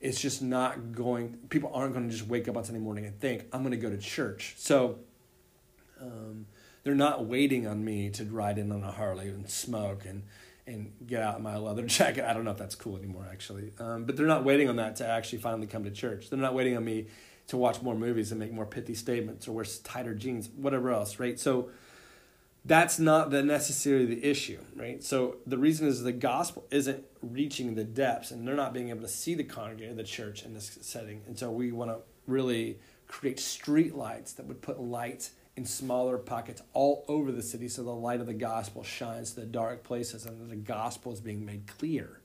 It's 0.00 0.20
just 0.20 0.42
not 0.42 0.92
going. 0.92 1.38
People 1.50 1.70
aren't 1.74 1.92
going 1.92 2.08
to 2.08 2.12
just 2.16 2.26
wake 2.26 2.48
up 2.48 2.56
on 2.56 2.64
Sunday 2.64 2.80
morning 2.80 3.04
and 3.04 3.18
think 3.20 3.44
I'm 3.52 3.62
going 3.62 3.72
to 3.72 3.76
go 3.76 3.90
to 3.90 3.98
church. 3.98 4.54
So. 4.56 4.98
Um, 6.00 6.46
they're 6.82 6.94
not 6.94 7.26
waiting 7.26 7.66
on 7.66 7.84
me 7.84 8.10
to 8.10 8.24
ride 8.24 8.58
in 8.58 8.72
on 8.72 8.82
a 8.82 8.90
Harley 8.90 9.28
and 9.28 9.48
smoke 9.48 10.04
and 10.06 10.22
and 10.66 10.92
get 11.06 11.22
out 11.22 11.42
my 11.42 11.56
leather 11.56 11.82
jacket. 11.86 12.24
I 12.24 12.32
don't 12.32 12.44
know 12.44 12.52
if 12.52 12.58
that's 12.58 12.74
cool 12.74 12.96
anymore, 12.96 13.26
actually. 13.30 13.72
Um, 13.78 14.04
but 14.04 14.16
they're 14.16 14.26
not 14.26 14.44
waiting 14.44 14.68
on 14.68 14.76
that 14.76 14.96
to 14.96 15.06
actually 15.06 15.38
finally 15.38 15.66
come 15.66 15.84
to 15.84 15.90
church. 15.90 16.30
They're 16.30 16.38
not 16.38 16.54
waiting 16.54 16.76
on 16.76 16.84
me 16.84 17.06
to 17.48 17.56
watch 17.56 17.82
more 17.82 17.96
movies 17.96 18.30
and 18.30 18.38
make 18.38 18.52
more 18.52 18.66
pithy 18.66 18.94
statements 18.94 19.48
or 19.48 19.52
wear 19.52 19.64
tighter 19.82 20.14
jeans, 20.14 20.48
whatever 20.48 20.90
else, 20.90 21.18
right? 21.18 21.38
So 21.40 21.70
that's 22.64 22.98
not 22.98 23.30
the 23.30 23.42
necessarily 23.42 24.06
the 24.06 24.24
issue, 24.24 24.60
right? 24.76 25.02
So 25.02 25.36
the 25.46 25.58
reason 25.58 25.88
is 25.88 26.02
the 26.02 26.12
gospel 26.12 26.66
isn't 26.70 27.04
reaching 27.22 27.74
the 27.74 27.84
depths, 27.84 28.30
and 28.30 28.46
they're 28.46 28.54
not 28.54 28.72
being 28.72 28.90
able 28.90 29.02
to 29.02 29.08
see 29.08 29.34
the 29.34 29.44
congregation, 29.44 29.96
the 29.96 30.04
church 30.04 30.44
in 30.44 30.54
this 30.54 30.78
setting. 30.82 31.22
And 31.26 31.38
so 31.38 31.50
we 31.50 31.72
want 31.72 31.90
to 31.90 31.98
really 32.26 32.78
create 33.08 33.40
street 33.40 33.94
lights 33.94 34.34
that 34.34 34.46
would 34.46 34.62
put 34.62 34.80
light 34.80 35.30
in 35.56 35.64
smaller 35.64 36.18
pockets 36.18 36.62
all 36.72 37.04
over 37.08 37.32
the 37.32 37.42
city 37.42 37.68
so 37.68 37.82
the 37.82 37.90
light 37.90 38.20
of 38.20 38.26
the 38.26 38.34
gospel 38.34 38.82
shines 38.82 39.32
to 39.32 39.40
the 39.40 39.46
dark 39.46 39.82
places 39.82 40.24
and 40.26 40.50
the 40.50 40.56
gospel 40.56 41.12
is 41.12 41.20
being 41.20 41.44
made 41.44 41.66
clear. 41.66 42.20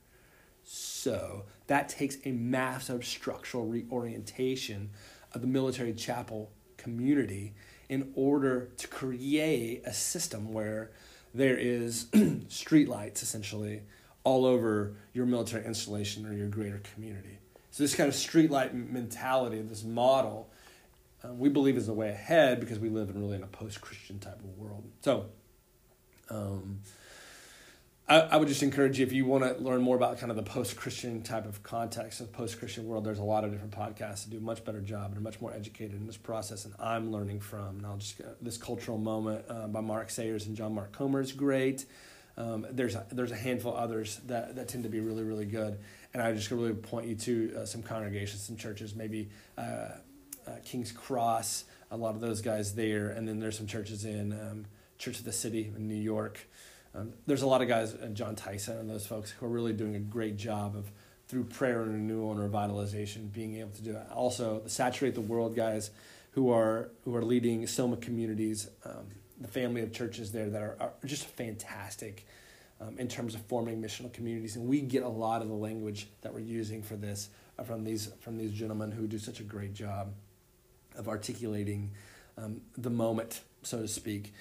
So 0.62 1.44
that 1.66 1.88
takes 1.88 2.16
a 2.24 2.32
massive 2.32 3.04
structural 3.04 3.66
reorientation 3.66 4.90
of 5.32 5.40
the 5.40 5.46
military 5.46 5.92
chapel 5.92 6.50
community 6.76 7.54
in 7.88 8.12
order 8.14 8.70
to 8.76 8.88
create 8.88 9.82
a 9.84 9.92
system 9.92 10.52
where 10.52 10.90
there 11.34 11.56
is 11.56 12.06
street 12.48 12.88
lights 12.88 13.22
essentially 13.22 13.82
all 14.24 14.44
over 14.44 14.96
your 15.12 15.26
military 15.26 15.64
installation 15.64 16.26
or 16.26 16.32
your 16.32 16.48
greater 16.48 16.80
community. 16.94 17.38
So 17.70 17.84
this 17.84 17.94
kind 17.94 18.08
of 18.08 18.14
streetlight 18.14 18.72
mentality, 18.72 19.60
this 19.60 19.84
model, 19.84 20.50
uh, 21.24 21.32
we 21.32 21.48
believe 21.48 21.76
is 21.76 21.86
the 21.86 21.92
way 21.92 22.10
ahead 22.10 22.60
because 22.60 22.78
we 22.78 22.88
live 22.88 23.10
in 23.10 23.20
really 23.20 23.36
in 23.36 23.42
a 23.42 23.46
post-Christian 23.46 24.18
type 24.18 24.38
of 24.40 24.58
world. 24.58 24.84
So, 25.02 25.26
um, 26.30 26.80
I, 28.08 28.20
I 28.20 28.36
would 28.36 28.46
just 28.46 28.62
encourage 28.62 29.00
you 29.00 29.06
if 29.06 29.12
you 29.12 29.24
want 29.24 29.42
to 29.42 29.62
learn 29.62 29.82
more 29.82 29.96
about 29.96 30.18
kind 30.18 30.30
of 30.30 30.36
the 30.36 30.42
post-Christian 30.42 31.22
type 31.22 31.44
of 31.44 31.62
context 31.62 32.20
of 32.20 32.32
post-Christian 32.32 32.86
world. 32.86 33.04
There's 33.04 33.18
a 33.18 33.24
lot 33.24 33.44
of 33.44 33.50
different 33.50 33.72
podcasts 33.72 34.24
that 34.24 34.30
do 34.30 34.38
a 34.38 34.40
much 34.40 34.64
better 34.64 34.80
job 34.80 35.06
and 35.06 35.16
are 35.16 35.20
much 35.20 35.40
more 35.40 35.52
educated 35.52 35.96
in 35.96 36.06
this 36.06 36.16
process, 36.16 36.64
and 36.66 36.74
I'm 36.78 37.10
learning 37.10 37.40
from. 37.40 37.78
And 37.78 37.86
I'll 37.86 37.96
just 37.96 38.20
this 38.40 38.58
cultural 38.58 38.98
moment 38.98 39.44
uh, 39.48 39.66
by 39.66 39.80
Mark 39.80 40.10
Sayers 40.10 40.46
and 40.46 40.56
John 40.56 40.74
Mark 40.74 40.92
Comer 40.92 41.20
is 41.20 41.32
great. 41.32 41.86
Um, 42.36 42.66
there's 42.70 42.94
a, 42.94 43.06
there's 43.10 43.32
a 43.32 43.36
handful 43.36 43.74
others 43.74 44.20
that, 44.26 44.56
that 44.56 44.68
tend 44.68 44.84
to 44.84 44.90
be 44.90 45.00
really 45.00 45.24
really 45.24 45.46
good, 45.46 45.78
and 46.12 46.22
I 46.22 46.32
just 46.32 46.50
really 46.50 46.74
point 46.74 47.08
you 47.08 47.16
to 47.16 47.56
uh, 47.56 47.64
some 47.64 47.82
congregations, 47.82 48.42
some 48.42 48.56
churches, 48.56 48.94
maybe 48.94 49.30
uh, 49.58 49.88
uh, 50.46 50.52
King's 50.64 50.92
Cross, 50.92 51.64
a 51.90 51.96
lot 51.96 52.14
of 52.14 52.20
those 52.20 52.40
guys 52.40 52.74
there, 52.74 53.08
and 53.08 53.26
then 53.26 53.38
there's 53.38 53.56
some 53.56 53.66
churches 53.66 54.04
in 54.04 54.32
um, 54.32 54.66
Church 54.98 55.18
of 55.18 55.24
the 55.24 55.32
City 55.32 55.72
in 55.76 55.88
New 55.88 55.94
York. 55.94 56.38
Um, 56.94 57.12
there's 57.26 57.42
a 57.42 57.46
lot 57.46 57.62
of 57.62 57.68
guys, 57.68 57.94
uh, 57.94 58.06
Jon 58.06 58.34
Tyson 58.36 58.78
and 58.78 58.88
those 58.88 59.06
folks, 59.06 59.30
who 59.30 59.46
are 59.46 59.50
really 59.50 59.72
doing 59.72 59.94
a 59.96 60.00
great 60.00 60.36
job 60.36 60.76
of 60.76 60.90
through 61.28 61.44
prayer 61.44 61.82
and 61.82 61.92
renewal 61.92 62.30
and 62.30 62.52
revitalization, 62.52 63.32
being 63.32 63.56
able 63.56 63.72
to 63.72 63.82
do 63.82 63.90
it. 63.90 64.02
Also, 64.14 64.60
the 64.60 64.70
saturate 64.70 65.14
the 65.14 65.20
world 65.20 65.56
guys, 65.56 65.90
who 66.32 66.50
are 66.50 66.90
who 67.04 67.14
are 67.14 67.22
leading 67.22 67.66
Soma 67.66 67.96
communities, 67.96 68.68
um, 68.84 69.06
the 69.40 69.48
family 69.48 69.82
of 69.82 69.92
churches 69.92 70.32
there 70.32 70.48
that 70.48 70.62
are, 70.62 70.76
are 70.80 70.92
just 71.04 71.24
fantastic. 71.24 72.26
Um, 72.78 72.98
in 72.98 73.08
terms 73.08 73.34
of 73.34 73.40
forming 73.40 73.80
missional 73.80 74.12
communities, 74.12 74.56
and 74.56 74.68
we 74.68 74.82
get 74.82 75.02
a 75.02 75.08
lot 75.08 75.40
of 75.40 75.48
the 75.48 75.54
language 75.54 76.08
that 76.20 76.34
we're 76.34 76.40
using 76.40 76.82
for 76.82 76.94
this 76.94 77.30
uh, 77.58 77.62
from 77.62 77.84
these 77.84 78.10
from 78.20 78.36
these 78.36 78.52
gentlemen 78.52 78.92
who 78.92 79.06
do 79.06 79.18
such 79.18 79.40
a 79.40 79.42
great 79.42 79.72
job 79.72 80.12
of 80.96 81.08
articulating 81.08 81.92
um, 82.38 82.60
the 82.76 82.90
moment, 82.90 83.42
so 83.62 83.80
to 83.82 83.88
speak. 83.88 84.32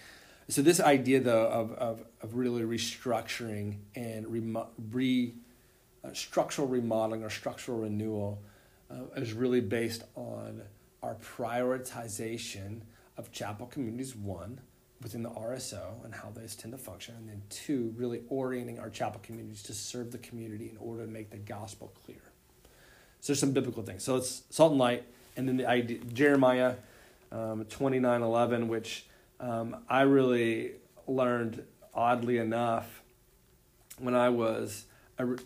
So 0.48 0.62
this 0.62 0.80
idea, 0.80 1.20
though, 1.20 1.48
of, 1.48 1.72
of, 1.74 2.06
of 2.22 2.36
really 2.36 2.62
restructuring 2.62 3.78
and 3.96 4.28
remo- 4.28 4.70
re, 4.92 5.34
uh, 6.04 6.14
structural 6.14 6.68
remodeling 6.68 7.24
or 7.24 7.30
structural 7.30 7.80
renewal 7.80 8.44
uh, 8.92 9.06
is 9.16 9.34
really 9.34 9.62
based 9.62 10.04
on 10.16 10.62
our 11.02 11.16
prioritization 11.16 12.82
of 13.18 13.32
chapel 13.32 13.66
communities, 13.66 14.16
one, 14.16 14.60
within 15.02 15.24
the 15.24 15.30
RSO 15.30 16.04
and 16.04 16.14
how 16.14 16.30
those 16.34 16.56
tend 16.56 16.74
to 16.74 16.78
function, 16.78 17.16
and 17.16 17.30
then 17.30 17.42
two, 17.50 17.94
really 17.96 18.22
orienting 18.30 18.80
our 18.80 18.90
chapel 18.90 19.20
communities 19.24 19.62
to 19.64 19.74
serve 19.74 20.12
the 20.12 20.18
community 20.20 20.70
in 20.70 20.78
order 20.78 21.06
to 21.06 21.12
make 21.12 21.30
the 21.30 21.38
gospel 21.38 21.94
clear. 22.06 22.22
So 23.20 23.34
there's 23.34 23.40
some 23.40 23.52
biblical 23.52 23.84
things. 23.84 24.04
So 24.04 24.16
it's 24.16 24.44
salt 24.50 24.72
and 24.72 24.80
light, 24.80 25.04
and 25.36 25.48
then 25.48 25.58
the 25.58 25.68
idea, 25.68 26.00
Jeremiah 26.14 26.76
um, 27.32 27.66
29 27.66 28.22
11, 28.22 28.68
which 28.68 29.06
um, 29.40 29.78
I 29.90 30.02
really 30.02 30.72
learned 31.08 31.64
oddly 31.94 32.38
enough 32.38 33.02
when 34.00 34.16
I 34.16 34.30
was 34.30 34.86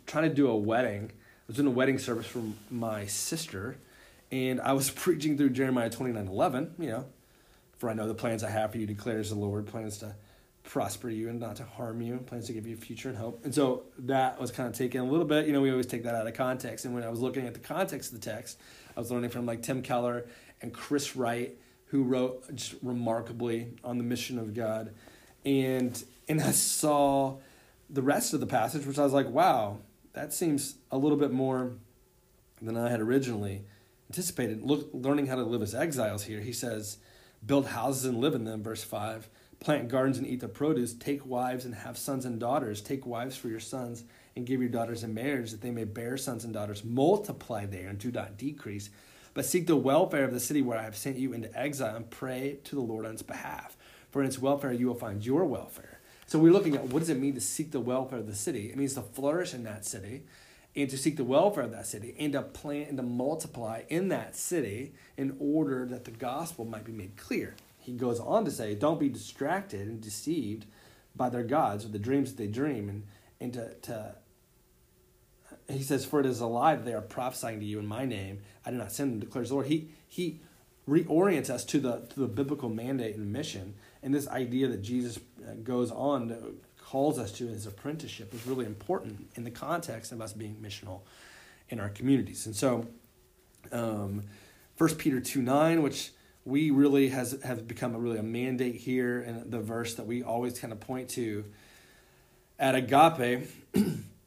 trying 0.05 0.29
to 0.29 0.33
do 0.33 0.47
a 0.47 0.55
wedding. 0.55 1.11
I 1.11 1.43
was 1.47 1.59
in 1.59 1.67
a 1.67 1.71
wedding 1.71 1.97
service 1.97 2.27
for 2.27 2.43
my 2.69 3.05
sister, 3.05 3.77
and 4.31 4.61
I 4.61 4.73
was 4.73 4.89
preaching 4.89 5.37
through 5.37 5.51
Jeremiah 5.51 5.89
29 5.89 6.27
11, 6.27 6.75
you 6.79 6.87
know, 6.87 7.05
for 7.77 7.89
I 7.89 7.93
know 7.93 8.07
the 8.07 8.13
plans 8.13 8.43
I 8.43 8.49
have 8.49 8.71
for 8.71 8.77
you, 8.77 8.85
declares 8.85 9.29
the 9.29 9.35
Lord, 9.35 9.65
plans 9.67 9.97
to 9.99 10.15
prosper 10.63 11.09
you 11.09 11.29
and 11.29 11.39
not 11.39 11.55
to 11.55 11.63
harm 11.63 12.01
you, 12.01 12.17
plans 12.17 12.45
to 12.47 12.53
give 12.53 12.67
you 12.67 12.75
future 12.75 13.09
and 13.09 13.17
hope. 13.17 13.43
And 13.43 13.55
so 13.55 13.83
that 13.97 14.39
was 14.39 14.51
kind 14.51 14.69
of 14.69 14.75
taken 14.75 15.01
a 15.01 15.03
little 15.03 15.25
bit, 15.25 15.47
you 15.47 15.53
know, 15.53 15.61
we 15.61 15.71
always 15.71 15.87
take 15.87 16.03
that 16.03 16.13
out 16.13 16.27
of 16.27 16.33
context. 16.35 16.85
And 16.85 16.93
when 16.93 17.03
I 17.03 17.09
was 17.09 17.19
looking 17.19 17.47
at 17.47 17.53
the 17.53 17.59
context 17.59 18.13
of 18.13 18.21
the 18.21 18.29
text, 18.29 18.59
I 18.99 19.01
was 19.01 19.11
learning 19.11 19.29
from 19.29 19.45
like 19.45 19.61
Tim 19.61 19.81
Keller 19.81 20.25
and 20.61 20.73
Chris 20.73 21.15
Wright, 21.15 21.57
who 21.85 22.03
wrote 22.03 22.53
just 22.53 22.75
remarkably 22.81 23.69
on 23.81 23.97
the 23.97 24.03
mission 24.03 24.37
of 24.37 24.53
God. 24.53 24.93
And 25.45 26.03
and 26.27 26.41
I 26.41 26.51
saw 26.51 27.37
the 27.89 28.01
rest 28.01 28.33
of 28.33 28.41
the 28.41 28.45
passage, 28.45 28.85
which 28.85 28.99
I 28.99 29.05
was 29.05 29.13
like, 29.13 29.29
wow, 29.29 29.77
that 30.11 30.33
seems 30.33 30.75
a 30.91 30.97
little 30.97 31.17
bit 31.17 31.31
more 31.31 31.71
than 32.61 32.75
I 32.75 32.89
had 32.89 32.99
originally 32.99 33.63
anticipated. 34.09 34.63
Look, 34.63 34.89
learning 34.91 35.27
how 35.27 35.35
to 35.35 35.43
live 35.43 35.61
as 35.61 35.73
exiles 35.73 36.25
here, 36.25 36.41
he 36.41 36.51
says, 36.51 36.97
build 37.45 37.67
houses 37.67 38.03
and 38.03 38.19
live 38.19 38.35
in 38.35 38.43
them, 38.43 38.61
verse 38.61 38.83
5. 38.83 39.29
Plant 39.61 39.87
gardens 39.87 40.17
and 40.17 40.27
eat 40.27 40.41
the 40.41 40.49
produce. 40.49 40.93
Take 40.93 41.25
wives 41.25 41.63
and 41.63 41.73
have 41.73 41.97
sons 41.97 42.25
and 42.25 42.37
daughters. 42.37 42.81
Take 42.81 43.05
wives 43.05 43.37
for 43.37 43.47
your 43.47 43.61
sons 43.61 44.03
and 44.39 44.47
give 44.47 44.61
your 44.61 44.69
daughters 44.69 45.03
in 45.03 45.13
marriage 45.13 45.51
that 45.51 45.61
they 45.61 45.69
may 45.69 45.83
bear 45.83 46.17
sons 46.17 46.43
and 46.43 46.53
daughters. 46.53 46.83
Multiply 46.83 47.65
there 47.65 47.89
and 47.89 47.99
do 47.99 48.11
not 48.11 48.37
decrease. 48.37 48.89
But 49.33 49.45
seek 49.45 49.67
the 49.67 49.75
welfare 49.75 50.23
of 50.23 50.33
the 50.33 50.39
city 50.39 50.61
where 50.61 50.77
I 50.77 50.83
have 50.83 50.95
sent 50.95 51.17
you 51.17 51.33
into 51.33 51.55
exile 51.57 51.95
and 51.95 52.09
pray 52.09 52.57
to 52.63 52.75
the 52.75 52.81
Lord 52.81 53.05
on 53.05 53.13
its 53.13 53.21
behalf. 53.21 53.77
For 54.11 54.21
in 54.21 54.27
its 54.27 54.39
welfare 54.39 54.71
you 54.71 54.87
will 54.87 54.95
find 54.95 55.23
your 55.23 55.45
welfare. 55.45 55.99
So 56.25 56.39
we're 56.39 56.53
looking 56.53 56.75
at 56.75 56.85
what 56.85 56.99
does 56.99 57.09
it 57.09 57.19
mean 57.19 57.35
to 57.35 57.41
seek 57.41 57.71
the 57.71 57.79
welfare 57.79 58.19
of 58.19 58.27
the 58.27 58.35
city? 58.35 58.69
It 58.69 58.77
means 58.77 58.93
to 58.95 59.01
flourish 59.01 59.53
in 59.53 59.63
that 59.63 59.85
city 59.85 60.23
and 60.75 60.89
to 60.89 60.97
seek 60.97 61.17
the 61.17 61.23
welfare 61.23 61.63
of 61.63 61.71
that 61.71 61.85
city 61.85 62.15
and 62.17 62.33
to 62.33 62.41
plant 62.41 62.89
and 62.89 62.97
to 62.97 63.03
multiply 63.03 63.83
in 63.89 64.07
that 64.07 64.35
city 64.35 64.93
in 65.17 65.35
order 65.39 65.85
that 65.85 66.05
the 66.05 66.11
gospel 66.11 66.65
might 66.65 66.85
be 66.85 66.91
made 66.91 67.17
clear. 67.17 67.55
He 67.77 67.91
goes 67.93 68.19
on 68.19 68.45
to 68.45 68.51
say, 68.51 68.73
Don't 68.73 68.99
be 68.99 69.09
distracted 69.09 69.87
and 69.87 69.99
deceived 69.99 70.65
by 71.15 71.29
their 71.29 71.43
gods 71.43 71.83
or 71.83 71.89
the 71.89 71.99
dreams 71.99 72.31
that 72.31 72.37
they 72.37 72.47
dream 72.47 72.87
and, 72.87 73.03
and 73.41 73.53
to, 73.53 73.73
to 73.81 74.15
he 75.69 75.83
says, 75.83 76.05
For 76.05 76.19
it 76.19 76.25
is 76.25 76.39
alive, 76.39 76.85
they 76.85 76.93
are 76.93 77.01
prophesying 77.01 77.59
to 77.59 77.65
you 77.65 77.79
in 77.79 77.87
my 77.87 78.05
name. 78.05 78.41
I 78.65 78.71
do 78.71 78.77
not 78.77 78.91
send 78.91 79.13
them, 79.13 79.19
declares 79.19 79.49
the 79.49 79.55
Lord. 79.55 79.67
He, 79.67 79.89
he 80.07 80.39
reorients 80.87 81.49
us 81.49 81.63
to 81.65 81.79
the, 81.79 82.07
to 82.13 82.19
the 82.19 82.27
biblical 82.27 82.69
mandate 82.69 83.15
and 83.15 83.31
mission. 83.31 83.75
And 84.01 84.13
this 84.13 84.27
idea 84.27 84.67
that 84.67 84.81
Jesus 84.81 85.19
uh, 85.47 85.53
goes 85.63 85.91
on, 85.91 86.29
to, 86.29 86.55
calls 86.77 87.19
us 87.19 87.31
to 87.33 87.47
his 87.47 87.67
apprenticeship 87.67 88.33
is 88.33 88.45
really 88.47 88.65
important 88.65 89.29
in 89.35 89.43
the 89.43 89.51
context 89.51 90.11
of 90.11 90.21
us 90.21 90.33
being 90.33 90.55
missional 90.55 91.01
in 91.69 91.79
our 91.79 91.89
communities. 91.89 92.45
And 92.45 92.55
so, 92.55 92.87
um, 93.71 94.23
1 94.77 94.95
Peter 94.95 95.19
2 95.19 95.41
9, 95.41 95.83
which 95.83 96.11
we 96.45 96.71
really 96.71 97.09
has 97.09 97.39
have 97.43 97.67
become 97.67 97.93
a 97.93 97.99
really 97.99 98.17
a 98.17 98.23
mandate 98.23 98.75
here 98.75 99.21
and 99.21 99.51
the 99.51 99.59
verse 99.59 99.95
that 99.95 100.07
we 100.07 100.23
always 100.23 100.57
kind 100.57 100.73
of 100.73 100.79
point 100.79 101.09
to 101.09 101.45
at 102.57 102.75
agape 102.75 103.47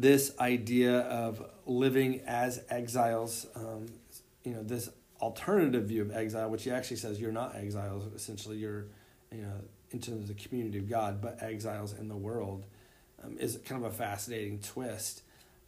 this 0.00 0.32
idea 0.38 1.00
of 1.00 1.42
living 1.64 2.20
as 2.26 2.62
exiles, 2.68 3.46
um, 3.54 3.86
you 4.44 4.52
know, 4.52 4.62
this 4.62 4.88
alternative 5.20 5.84
view 5.84 6.02
of 6.02 6.14
exile, 6.14 6.50
which 6.50 6.64
he 6.64 6.70
actually 6.70 6.98
says 6.98 7.20
you're 7.20 7.32
not 7.32 7.56
exiles. 7.56 8.04
Essentially, 8.14 8.58
you're 8.58 8.86
you 9.32 9.42
know, 9.42 9.54
into 9.90 10.12
the 10.12 10.34
community 10.34 10.78
of 10.78 10.88
God, 10.88 11.20
but 11.20 11.42
exiles 11.42 11.92
in 11.92 12.08
the 12.08 12.16
world, 12.16 12.64
um, 13.24 13.36
is 13.38 13.58
kind 13.64 13.84
of 13.84 13.90
a 13.90 13.94
fascinating 13.94 14.60
twist 14.60 15.22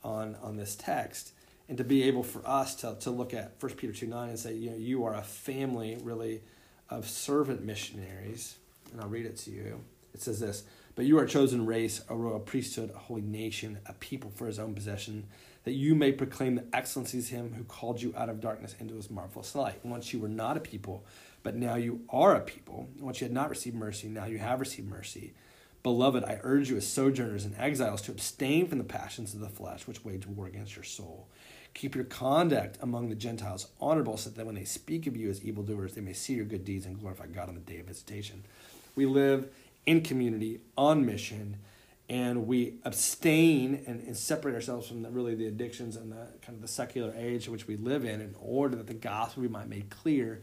on 0.04 0.36
on 0.42 0.56
this 0.56 0.76
text. 0.76 1.32
And 1.68 1.76
to 1.76 1.84
be 1.84 2.04
able 2.04 2.22
for 2.22 2.40
us 2.46 2.74
to, 2.76 2.96
to 3.00 3.10
look 3.10 3.34
at 3.34 3.52
1 3.60 3.72
Peter 3.74 3.92
2 3.92 4.06
9 4.06 4.28
and 4.30 4.38
say, 4.38 4.54
you 4.54 4.70
know, 4.70 4.76
you 4.76 5.04
are 5.04 5.14
a 5.14 5.22
family 5.22 5.98
really 6.02 6.42
of 6.88 7.06
servant 7.06 7.62
missionaries. 7.62 8.56
And 8.90 9.00
I'll 9.00 9.08
read 9.08 9.26
it 9.26 9.36
to 9.38 9.50
you. 9.50 9.80
It 10.14 10.22
says 10.22 10.40
this 10.40 10.64
But 10.98 11.06
you 11.06 11.16
are 11.20 11.22
a 11.22 11.28
chosen 11.28 11.64
race, 11.64 12.02
a 12.08 12.16
royal 12.16 12.40
priesthood, 12.40 12.90
a 12.92 12.98
holy 12.98 13.22
nation, 13.22 13.78
a 13.86 13.92
people 13.92 14.32
for 14.34 14.48
his 14.48 14.58
own 14.58 14.74
possession, 14.74 15.28
that 15.62 15.74
you 15.74 15.94
may 15.94 16.10
proclaim 16.10 16.56
the 16.56 16.64
excellencies 16.72 17.30
of 17.30 17.36
him 17.36 17.54
who 17.54 17.62
called 17.62 18.02
you 18.02 18.12
out 18.16 18.28
of 18.28 18.40
darkness 18.40 18.74
into 18.80 18.96
his 18.96 19.08
marvelous 19.08 19.54
light. 19.54 19.78
Once 19.84 20.12
you 20.12 20.18
were 20.18 20.28
not 20.28 20.56
a 20.56 20.60
people, 20.60 21.06
but 21.44 21.54
now 21.54 21.76
you 21.76 22.00
are 22.10 22.34
a 22.34 22.40
people. 22.40 22.88
Once 22.98 23.20
you 23.20 23.26
had 23.26 23.32
not 23.32 23.48
received 23.48 23.76
mercy, 23.76 24.08
now 24.08 24.24
you 24.24 24.38
have 24.38 24.58
received 24.58 24.88
mercy. 24.88 25.34
Beloved, 25.84 26.24
I 26.24 26.40
urge 26.42 26.68
you 26.68 26.76
as 26.76 26.88
sojourners 26.88 27.44
and 27.44 27.54
exiles 27.56 28.02
to 28.02 28.10
abstain 28.10 28.66
from 28.66 28.78
the 28.78 28.84
passions 28.84 29.34
of 29.34 29.38
the 29.38 29.48
flesh 29.48 29.86
which 29.86 30.04
wage 30.04 30.26
war 30.26 30.48
against 30.48 30.74
your 30.74 30.82
soul. 30.82 31.28
Keep 31.74 31.94
your 31.94 32.06
conduct 32.06 32.76
among 32.80 33.08
the 33.08 33.14
Gentiles 33.14 33.68
honorable, 33.80 34.16
so 34.16 34.30
that 34.30 34.44
when 34.44 34.56
they 34.56 34.64
speak 34.64 35.06
of 35.06 35.16
you 35.16 35.30
as 35.30 35.44
evildoers, 35.44 35.94
they 35.94 36.00
may 36.00 36.12
see 36.12 36.32
your 36.32 36.44
good 36.44 36.64
deeds 36.64 36.86
and 36.86 36.98
glorify 36.98 37.28
God 37.28 37.48
on 37.48 37.54
the 37.54 37.60
day 37.60 37.78
of 37.78 37.86
visitation. 37.86 38.42
We 38.96 39.06
live 39.06 39.48
in 39.88 40.02
community, 40.02 40.60
on 40.76 41.06
mission, 41.06 41.56
and 42.10 42.46
we 42.46 42.74
abstain 42.84 43.82
and, 43.86 44.00
and 44.02 44.14
separate 44.14 44.54
ourselves 44.54 44.86
from 44.86 45.00
the, 45.00 45.10
really 45.10 45.34
the 45.34 45.46
addictions 45.46 45.96
and 45.96 46.12
the 46.12 46.28
kind 46.42 46.56
of 46.56 46.60
the 46.60 46.68
secular 46.68 47.10
age 47.16 47.46
in 47.46 47.52
which 47.52 47.66
we 47.66 47.74
live 47.76 48.04
in, 48.04 48.20
in 48.20 48.34
order 48.38 48.76
that 48.76 48.86
the 48.86 48.92
gospel 48.92 49.42
we 49.42 49.48
might 49.48 49.66
make 49.66 49.88
clear 49.88 50.42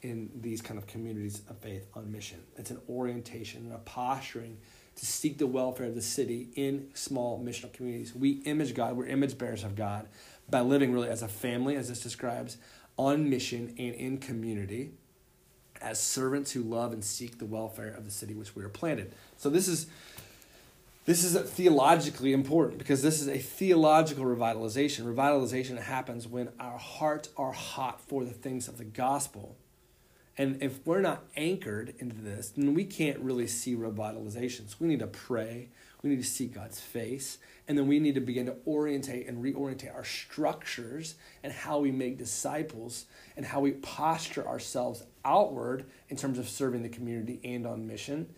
in 0.00 0.30
these 0.40 0.62
kind 0.62 0.78
of 0.78 0.86
communities 0.86 1.42
of 1.50 1.58
faith 1.58 1.86
on 1.92 2.10
mission. 2.10 2.38
It's 2.56 2.70
an 2.70 2.80
orientation 2.88 3.66
and 3.66 3.74
a 3.74 3.78
posturing 3.78 4.56
to 4.94 5.04
seek 5.04 5.36
the 5.36 5.46
welfare 5.46 5.88
of 5.88 5.94
the 5.94 6.00
city 6.00 6.48
in 6.54 6.88
small 6.94 7.38
missional 7.38 7.74
communities. 7.74 8.14
We 8.14 8.42
image 8.46 8.74
God, 8.74 8.96
we're 8.96 9.08
image 9.08 9.36
bearers 9.36 9.62
of 9.62 9.76
God 9.76 10.08
by 10.48 10.62
living 10.62 10.90
really 10.90 11.10
as 11.10 11.20
a 11.20 11.28
family, 11.28 11.76
as 11.76 11.90
this 11.90 12.02
describes, 12.02 12.56
on 12.96 13.28
mission 13.28 13.74
and 13.76 13.94
in 13.94 14.16
community, 14.16 14.92
as 15.80 16.00
servants 16.00 16.52
who 16.52 16.62
love 16.62 16.92
and 16.92 17.04
seek 17.04 17.38
the 17.38 17.44
welfare 17.44 17.92
of 17.92 18.04
the 18.04 18.10
city 18.10 18.34
which 18.34 18.54
we 18.54 18.64
are 18.64 18.68
planted. 18.68 19.12
So 19.36 19.50
this 19.50 19.68
is 19.68 19.86
this 21.04 21.22
is 21.22 21.38
theologically 21.50 22.32
important 22.32 22.78
because 22.78 23.00
this 23.00 23.20
is 23.20 23.28
a 23.28 23.38
theological 23.38 24.24
revitalization. 24.24 25.04
Revitalization 25.04 25.80
happens 25.80 26.26
when 26.26 26.48
our 26.58 26.78
hearts 26.78 27.28
are 27.36 27.52
hot 27.52 28.00
for 28.00 28.24
the 28.24 28.32
things 28.32 28.66
of 28.66 28.76
the 28.76 28.84
gospel 28.84 29.56
and 30.38 30.62
if 30.62 30.86
we're 30.86 31.00
not 31.00 31.24
anchored 31.36 31.94
into 31.98 32.16
this, 32.16 32.50
then 32.50 32.74
we 32.74 32.84
can't 32.84 33.18
really 33.20 33.46
see 33.46 33.74
revitalizations. 33.74 34.78
We 34.78 34.86
need 34.86 34.98
to 34.98 35.06
pray. 35.06 35.70
We 36.02 36.10
need 36.10 36.22
to 36.22 36.28
see 36.28 36.46
God's 36.46 36.78
face. 36.78 37.38
And 37.66 37.76
then 37.76 37.86
we 37.88 37.98
need 37.98 38.14
to 38.16 38.20
begin 38.20 38.46
to 38.46 38.56
orientate 38.66 39.28
and 39.28 39.42
reorientate 39.42 39.94
our 39.94 40.04
structures 40.04 41.14
and 41.42 41.52
how 41.52 41.78
we 41.78 41.90
make 41.90 42.18
disciples 42.18 43.06
and 43.36 43.46
how 43.46 43.60
we 43.60 43.72
posture 43.72 44.46
ourselves 44.46 45.02
outward 45.26 45.84
in 46.08 46.16
terms 46.16 46.38
of 46.38 46.48
serving 46.48 46.82
the 46.82 46.88
community 46.88 47.40
and 47.44 47.66
on 47.66 47.86
mission 47.86 48.34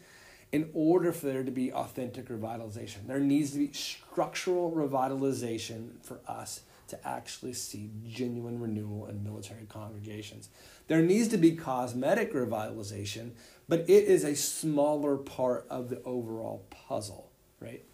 in 0.50 0.70
order 0.72 1.12
for 1.12 1.26
there 1.26 1.44
to 1.44 1.50
be 1.50 1.72
authentic 1.72 2.28
revitalization. 2.28 3.06
There 3.06 3.20
needs 3.20 3.52
to 3.52 3.58
be 3.58 3.72
structural 3.72 4.72
revitalization 4.72 6.02
for 6.02 6.20
us 6.26 6.62
to 6.88 7.06
actually 7.06 7.52
see 7.52 7.90
genuine 8.08 8.58
renewal 8.58 9.06
in 9.06 9.22
military 9.22 9.66
congregations. 9.68 10.48
There 10.86 11.02
needs 11.02 11.28
to 11.28 11.36
be 11.36 11.52
cosmetic 11.52 12.32
revitalization, 12.32 13.32
but 13.68 13.80
it 13.80 14.04
is 14.04 14.24
a 14.24 14.34
smaller 14.34 15.18
part 15.18 15.66
of 15.68 15.90
the 15.90 16.02
overall 16.04 16.64
puzzle, 16.70 17.30
right? 17.60 17.84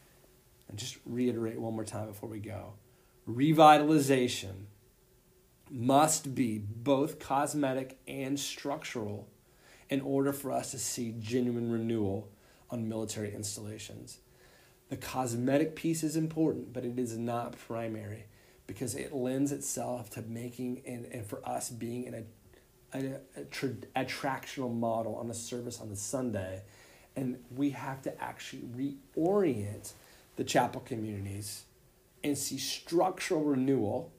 And 0.68 0.78
just 0.78 0.98
reiterate 1.04 1.60
one 1.60 1.74
more 1.74 1.84
time 1.84 2.06
before 2.06 2.28
we 2.28 2.38
go. 2.38 2.74
Revitalization 3.28 4.66
must 5.74 6.34
be 6.36 6.58
both 6.58 7.18
cosmetic 7.18 7.98
and 8.06 8.38
structural 8.38 9.28
in 9.90 10.00
order 10.00 10.32
for 10.32 10.52
us 10.52 10.70
to 10.70 10.78
see 10.78 11.14
genuine 11.18 11.70
renewal 11.70 12.28
on 12.70 12.88
military 12.88 13.34
installations. 13.34 14.18
The 14.88 14.96
cosmetic 14.96 15.74
piece 15.74 16.04
is 16.04 16.14
important, 16.14 16.72
but 16.72 16.84
it 16.84 16.98
is 16.98 17.18
not 17.18 17.58
primary 17.58 18.26
because 18.68 18.94
it 18.94 19.12
lends 19.12 19.50
itself 19.50 20.10
to 20.10 20.22
making 20.22 20.82
and, 20.86 21.06
and 21.06 21.26
for 21.26 21.46
us 21.46 21.70
being 21.70 22.04
in 22.04 22.14
a 22.14 22.22
a, 22.94 23.16
a 23.36 23.44
tra- 23.44 23.74
attractional 23.96 24.72
model 24.72 25.16
on 25.16 25.28
a 25.28 25.34
service 25.34 25.80
on 25.80 25.88
the 25.88 25.96
Sunday, 25.96 26.62
and 27.16 27.38
we 27.54 27.70
have 27.70 28.00
to 28.02 28.22
actually 28.22 28.62
reorient 29.16 29.92
the 30.36 30.44
chapel 30.44 30.80
communities 30.80 31.64
and 32.22 32.38
see 32.38 32.56
structural 32.56 33.42
renewal 33.42 34.12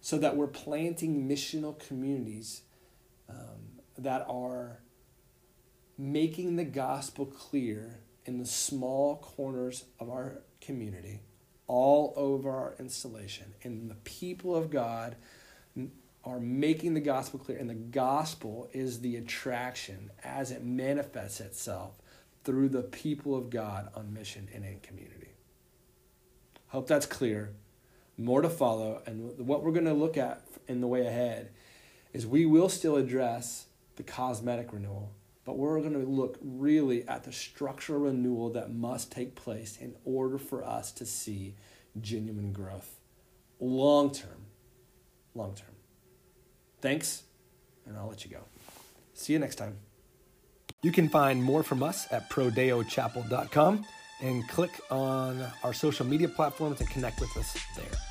so 0.00 0.18
that 0.18 0.36
we're 0.36 0.46
planting 0.46 1.28
missional 1.28 1.78
communities 1.78 2.62
um, 3.28 3.80
that 3.98 4.24
are 4.28 4.80
making 5.98 6.56
the 6.56 6.64
gospel 6.64 7.26
clear 7.26 8.00
in 8.24 8.38
the 8.38 8.46
small 8.46 9.16
corners 9.16 9.84
of 9.98 10.08
our 10.08 10.42
community, 10.60 11.20
all 11.66 12.14
over 12.16 12.50
our 12.50 12.74
installation, 12.78 13.54
and 13.62 13.90
the 13.90 13.94
people 13.96 14.56
of 14.56 14.70
God 14.70 15.16
are 16.24 16.40
making 16.40 16.94
the 16.94 17.00
gospel 17.00 17.38
clear, 17.38 17.58
and 17.58 17.70
the 17.70 17.74
gospel 17.74 18.68
is 18.72 19.00
the 19.00 19.16
attraction 19.16 20.10
as 20.22 20.50
it 20.50 20.64
manifests 20.64 21.40
itself 21.40 21.94
through 22.44 22.68
the 22.68 22.82
people 22.82 23.34
of 23.34 23.50
God 23.50 23.88
on 23.94 24.12
mission 24.12 24.48
and 24.54 24.64
in 24.64 24.80
community. 24.80 25.34
Hope 26.68 26.86
that's 26.86 27.06
clear. 27.06 27.52
More 28.20 28.42
to 28.42 28.50
follow, 28.50 29.02
and 29.06 29.38
what 29.38 29.62
we're 29.64 29.72
going 29.72 29.86
to 29.86 29.94
look 29.94 30.18
at 30.18 30.42
in 30.68 30.82
the 30.82 30.86
way 30.86 31.06
ahead 31.06 31.50
is 32.12 32.26
we 32.26 32.44
will 32.44 32.68
still 32.68 32.96
address 32.96 33.66
the 33.96 34.02
cosmetic 34.02 34.72
renewal, 34.74 35.12
but 35.46 35.56
we're 35.56 35.80
going 35.80 35.94
to 35.94 36.00
look 36.00 36.38
really 36.42 37.08
at 37.08 37.24
the 37.24 37.32
structural 37.32 38.00
renewal 38.00 38.50
that 38.50 38.74
must 38.74 39.10
take 39.10 39.34
place 39.34 39.78
in 39.80 39.94
order 40.04 40.36
for 40.36 40.62
us 40.62 40.92
to 40.92 41.06
see 41.06 41.54
genuine 41.98 42.52
growth 42.52 43.00
long 43.60 44.10
term. 44.10 44.46
Long 45.34 45.54
term. 45.54 45.68
Thanks, 46.80 47.22
and 47.86 47.96
I'll 47.96 48.08
let 48.08 48.24
you 48.24 48.30
go. 48.30 48.40
See 49.14 49.32
you 49.32 49.38
next 49.38 49.56
time. 49.56 49.76
You 50.82 50.92
can 50.92 51.08
find 51.08 51.42
more 51.42 51.62
from 51.62 51.82
us 51.82 52.06
at 52.10 52.28
prodeochapel.com 52.30 53.84
and 54.22 54.48
click 54.48 54.70
on 54.90 55.42
our 55.62 55.72
social 55.72 56.06
media 56.06 56.28
platforms 56.28 56.80
and 56.80 56.88
connect 56.90 57.20
with 57.20 57.34
us 57.36 57.56
there. 57.76 58.09